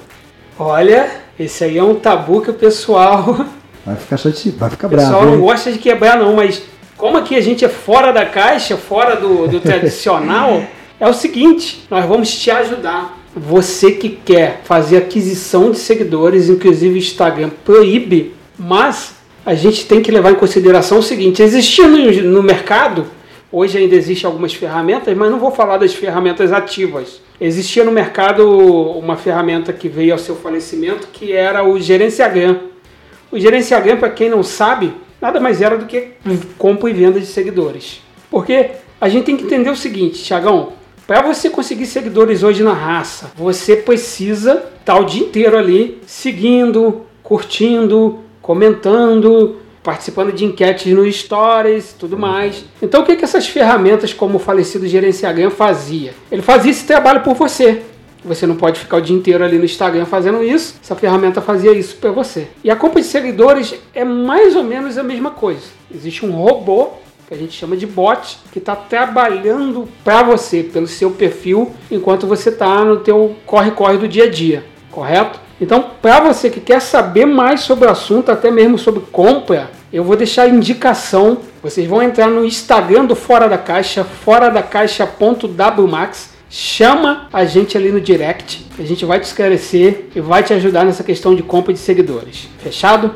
Olha, 0.60 1.10
esse 1.40 1.64
aí 1.64 1.78
é 1.78 1.84
um 1.84 1.96
tabu 1.96 2.42
que 2.42 2.52
o 2.52 2.54
pessoal. 2.54 3.46
Vai 3.86 3.96
ficar 3.96 4.18
chateado, 4.18 4.58
vai 4.58 4.70
ficar 4.70 4.88
bravo. 4.88 5.04
O 5.04 5.12
pessoal 5.12 5.32
não 5.32 5.42
gosta 5.42 5.72
de 5.72 5.80
quebrar, 5.80 6.18
não, 6.18 6.36
mas 6.36 6.64
como 6.98 7.18
aqui 7.18 7.36
a 7.36 7.42
gente 7.42 7.64
é 7.64 7.70
fora 7.70 8.12
da 8.12 8.26
caixa, 8.26 8.78
fora 8.78 9.16
do, 9.16 9.48
do 9.48 9.60
tradicional, 9.60 10.64
é 11.00 11.08
o 11.08 11.14
seguinte: 11.14 11.86
nós 11.90 12.06
vamos 12.06 12.34
te 12.34 12.50
ajudar 12.50 13.18
você 13.36 13.92
que 13.92 14.10
quer 14.10 14.62
fazer 14.64 14.98
aquisição 14.98 15.70
de 15.70 15.78
seguidores, 15.78 16.48
inclusive 16.50 16.96
o 16.96 16.98
Instagram 16.98 17.52
proíbe, 17.66 18.34
mas 18.58 19.14
a 19.46 19.54
gente 19.54 19.86
tem 19.86 20.02
que 20.02 20.10
levar 20.10 20.32
em 20.32 20.36
consideração 20.36 21.00
o 21.00 21.04
seguinte: 21.04 21.44
existia 21.44 21.88
no, 21.88 22.12
no 22.24 22.42
mercado, 22.42 23.06
hoje 23.52 23.78
ainda 23.78 23.94
existem 23.94 24.26
algumas 24.26 24.54
ferramentas, 24.54 25.16
mas 25.16 25.30
não 25.30 25.38
vou 25.38 25.52
falar 25.52 25.78
das 25.78 25.94
ferramentas 25.94 26.54
ativas. 26.54 27.22
Existia 27.40 27.84
no 27.84 27.92
mercado 27.92 28.50
uma 28.98 29.18
ferramenta 29.18 29.74
que 29.74 29.90
veio 29.90 30.14
ao 30.14 30.20
seu 30.20 30.36
falecimento 30.36 31.10
que 31.12 31.34
era 31.34 31.68
o 31.68 31.78
Gerenciagram. 31.78 32.75
O 33.36 33.40
Gerenciagram, 33.40 33.98
para 33.98 34.12
quem 34.12 34.30
não 34.30 34.42
sabe, 34.42 34.94
nada 35.22 35.42
mais 35.42 35.62
era 35.62 35.78
do 35.78 35.86
que 35.86 36.12
compra 36.58 36.90
e 36.90 36.94
venda 36.94 37.20
de 37.20 37.26
seguidores. 37.26 38.02
Porque 38.32 38.72
a 39.00 39.10
gente 39.10 39.26
tem 39.26 39.36
que 39.36 39.44
entender 39.44 39.70
o 39.70 39.76
seguinte, 39.76 40.24
Tiagão, 40.24 40.72
para 41.06 41.22
você 41.22 41.50
conseguir 41.50 41.86
seguidores 41.86 42.44
hoje 42.44 42.64
na 42.64 42.72
raça, 42.72 43.34
você 43.36 43.76
precisa 43.76 44.64
estar 44.80 44.98
o 44.98 45.04
dia 45.04 45.22
inteiro 45.22 45.58
ali 45.58 46.00
seguindo, 46.08 47.02
curtindo, 47.22 48.20
comentando, 48.42 49.58
participando 49.84 50.32
de 50.32 50.46
enquetes 50.46 50.94
no 50.94 51.12
Stories, 51.12 51.92
tudo 51.92 52.18
mais. 52.18 52.64
Então 52.82 53.02
o 53.02 53.06
que, 53.06 53.18
que 53.18 53.26
essas 53.26 53.46
ferramentas 53.46 54.14
como 54.14 54.38
o 54.38 54.40
falecido 54.40 54.88
Gerenciagram 54.88 55.52
fazia? 55.52 56.14
Ele 56.32 56.42
fazia 56.42 56.72
esse 56.72 56.86
trabalho 56.86 57.20
por 57.20 57.34
você. 57.34 57.82
Você 58.26 58.48
não 58.48 58.56
pode 58.56 58.80
ficar 58.80 58.98
o 58.98 59.02
dia 59.02 59.16
inteiro 59.16 59.44
ali 59.44 59.58
no 59.58 59.66
Instagram 59.66 60.06
fazendo 60.06 60.44
isso. 60.44 60.76
Essa 60.84 60.96
ferramenta 60.96 61.42
fazia 61.42 61.72
isso 61.72 61.96
para 61.98 62.12
você. 62.12 62.48
E 62.64 62.72
a 62.72 62.76
compra 62.76 63.00
de 63.00 63.08
seguidores 63.08 63.76
é 63.94 64.04
mais 64.04 64.56
ou 64.56 64.64
menos 64.64 64.98
a 64.98 65.04
mesma 65.04 65.30
coisa. 65.30 65.62
Existe 65.94 66.26
um 66.26 66.32
robô 66.32 66.90
que 67.28 67.34
a 67.34 67.38
gente 67.38 67.54
chama 67.54 67.78
de 67.78 67.88
bot, 67.88 68.40
que 68.52 68.60
está 68.60 68.76
trabalhando 68.76 69.88
para 70.04 70.24
você, 70.24 70.64
pelo 70.64 70.88
seu 70.88 71.12
perfil, 71.12 71.72
enquanto 71.90 72.28
você 72.28 72.50
está 72.50 72.84
no 72.84 72.98
teu 72.98 73.36
corre-corre 73.46 73.98
do 73.98 74.08
dia 74.08 74.26
a 74.26 74.30
dia, 74.30 74.64
correto? 74.92 75.40
Então, 75.60 75.92
para 76.02 76.20
você 76.20 76.50
que 76.50 76.60
quer 76.60 76.82
saber 76.82 77.26
mais 77.26 77.62
sobre 77.62 77.88
o 77.88 77.92
assunto, 77.92 78.32
até 78.32 78.52
mesmo 78.52 78.78
sobre 78.78 79.02
compra, 79.12 79.72
eu 79.92 80.04
vou 80.04 80.16
deixar 80.16 80.50
indicação. 80.50 81.40
Vocês 81.64 81.88
vão 81.88 82.02
entrar 82.02 82.28
no 82.28 82.44
Instagram 82.44 83.06
do 83.06 83.16
Fora 83.16 83.48
da 83.48 83.58
Caixa, 83.58 84.04
fora 84.04 84.50
da 84.50 84.62
caixa.wmax. 84.62 86.35
Chama 86.58 87.28
a 87.34 87.44
gente 87.44 87.78
ali 87.78 87.92
no 87.92 88.00
direct, 88.00 88.66
a 88.80 88.84
gente 88.84 89.04
vai 89.04 89.20
te 89.20 89.26
esclarecer 89.26 90.06
e 90.16 90.22
vai 90.22 90.42
te 90.42 90.54
ajudar 90.54 90.86
nessa 90.86 91.04
questão 91.04 91.36
de 91.36 91.44
compra 91.44 91.74
de 91.74 91.80
seguidores. 91.80 92.48
Fechado? 92.60 93.14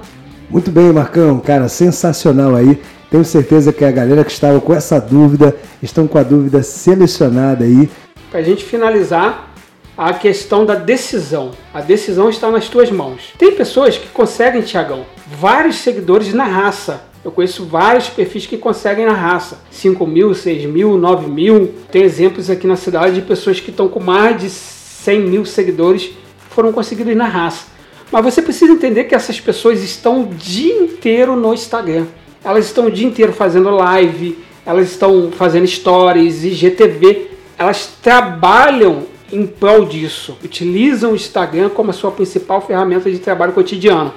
Muito 0.50 0.70
bem, 0.70 0.92
Marcão, 0.92 1.40
cara, 1.40 1.70
sensacional 1.70 2.54
aí. 2.54 2.82
Tenho 3.10 3.24
certeza 3.24 3.72
que 3.72 3.86
a 3.86 3.92
galera 3.92 4.26
que 4.26 4.32
estava 4.34 4.60
com 4.60 4.74
essa 4.74 5.00
dúvida 5.00 5.56
estão 5.82 6.06
com 6.06 6.18
a 6.18 6.24
dúvida 6.24 6.62
selecionada 6.62 7.64
aí. 7.64 7.90
Para 8.30 8.42
a 8.42 8.44
gente 8.44 8.66
finalizar, 8.66 9.54
a 9.98 10.14
questão 10.14 10.66
da 10.66 10.76
decisão. 10.76 11.52
A 11.74 11.80
decisão 11.80 12.30
está 12.30 12.52
nas 12.52 12.68
tuas 12.68 12.92
mãos. 12.92 13.34
Tem 13.38 13.56
pessoas 13.56 13.98
que 13.98 14.10
conseguem, 14.10 14.62
Tiagão, 14.64 15.06
vários 15.40 15.78
seguidores 15.78 16.34
na 16.34 16.44
raça. 16.44 17.09
Eu 17.24 17.32
conheço 17.32 17.66
vários 17.66 18.10
perfis 18.10 18.46
que 18.46 18.58
conseguem 18.58 19.06
na 19.06 19.14
raça. 19.14 19.60
5 19.72 20.08
mil, 20.08 20.34
6 20.34 20.66
mil, 20.66 20.98
9 20.98 21.30
mil. 21.30 21.74
Tem 21.92 22.04
exemplos 22.04 22.50
aqui 22.50 22.66
na 22.66 22.76
cidade 22.76 23.16
de 23.16 23.22
pessoas 23.22 23.60
que 23.60 23.72
estão 23.72 23.90
com 23.90 24.00
mais 24.00 24.40
de 24.40 24.50
100 24.50 25.22
mil 25.22 25.46
seguidores 25.46 26.12
foram 26.50 26.74
conseguidos 26.74 27.16
na 27.16 27.26
raça. 27.26 27.68
Mas 28.12 28.26
você 28.26 28.42
precisa 28.42 28.74
entender 28.74 29.06
que 29.06 29.16
essas 29.16 29.40
pessoas 29.40 29.84
estão 29.84 30.24
o 30.24 30.28
dia 30.28 30.76
inteiro 30.76 31.36
no 31.36 31.54
Instagram. 31.54 32.08
Elas 32.44 32.66
estão 32.66 32.88
o 32.88 32.92
dia 32.92 33.08
inteiro 33.08 33.32
fazendo 33.32 33.70
live, 33.70 34.38
elas 34.66 34.90
estão 34.90 35.32
fazendo 35.32 35.68
stories, 35.68 36.44
IGTV. 36.44 37.30
Elas 37.58 37.94
trabalham 38.02 39.04
em 39.32 39.46
prol 39.46 39.86
disso, 39.86 40.38
utilizam 40.44 41.12
o 41.12 41.16
Instagram 41.16 41.70
como 41.70 41.92
a 41.92 41.94
sua 41.94 42.12
principal 42.12 42.62
ferramenta 42.62 43.12
de 43.12 43.20
trabalho 43.20 43.54
cotidiano. 43.54 44.14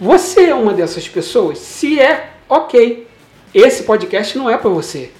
Você 0.00 0.44
é 0.44 0.54
uma 0.54 0.72
dessas 0.72 1.06
pessoas? 1.08 1.58
Se 1.58 2.00
é, 2.00 2.35
ok. 2.48 3.06
Esse 3.54 3.84
podcast 3.84 4.36
não 4.36 4.50
é 4.50 4.56
para 4.56 4.70
você. 4.70 5.10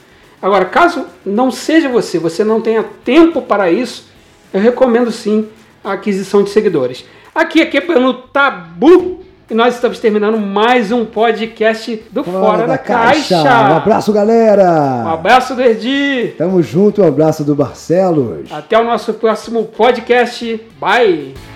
Agora, 0.40 0.64
caso 0.66 1.06
não 1.24 1.50
seja 1.50 1.88
você, 1.88 2.18
você 2.18 2.44
não 2.44 2.60
tenha 2.60 2.84
tempo 3.04 3.40
para 3.40 3.70
isso, 3.70 4.08
eu 4.52 4.60
recomendo 4.60 5.10
sim 5.10 5.48
a 5.82 5.92
aquisição 5.92 6.42
de 6.42 6.50
seguidores. 6.50 7.04
Aqui 7.34 7.60
é 7.60 7.80
pelo 7.80 8.14
Tabu 8.14 9.20
e 9.48 9.54
nós 9.54 9.76
estamos 9.76 10.00
terminando 10.00 10.38
mais 10.38 10.90
um 10.90 11.04
podcast 11.04 12.02
do 12.10 12.24
Fora, 12.24 12.38
Fora 12.38 12.58
da, 12.58 12.66
da 12.66 12.78
Caixa. 12.78 13.42
Caixa. 13.42 13.72
Um 13.72 13.76
abraço, 13.76 14.12
galera. 14.12 15.04
Um 15.04 15.08
abraço 15.08 15.54
do 15.54 15.62
Erdi. 15.62 16.34
Tamo 16.36 16.62
junto, 16.62 17.02
um 17.02 17.06
abraço 17.06 17.44
do 17.44 17.54
Barcelos. 17.54 18.50
Até 18.50 18.78
o 18.78 18.84
nosso 18.84 19.14
próximo 19.14 19.64
podcast. 19.64 20.60
Bye. 20.80 21.55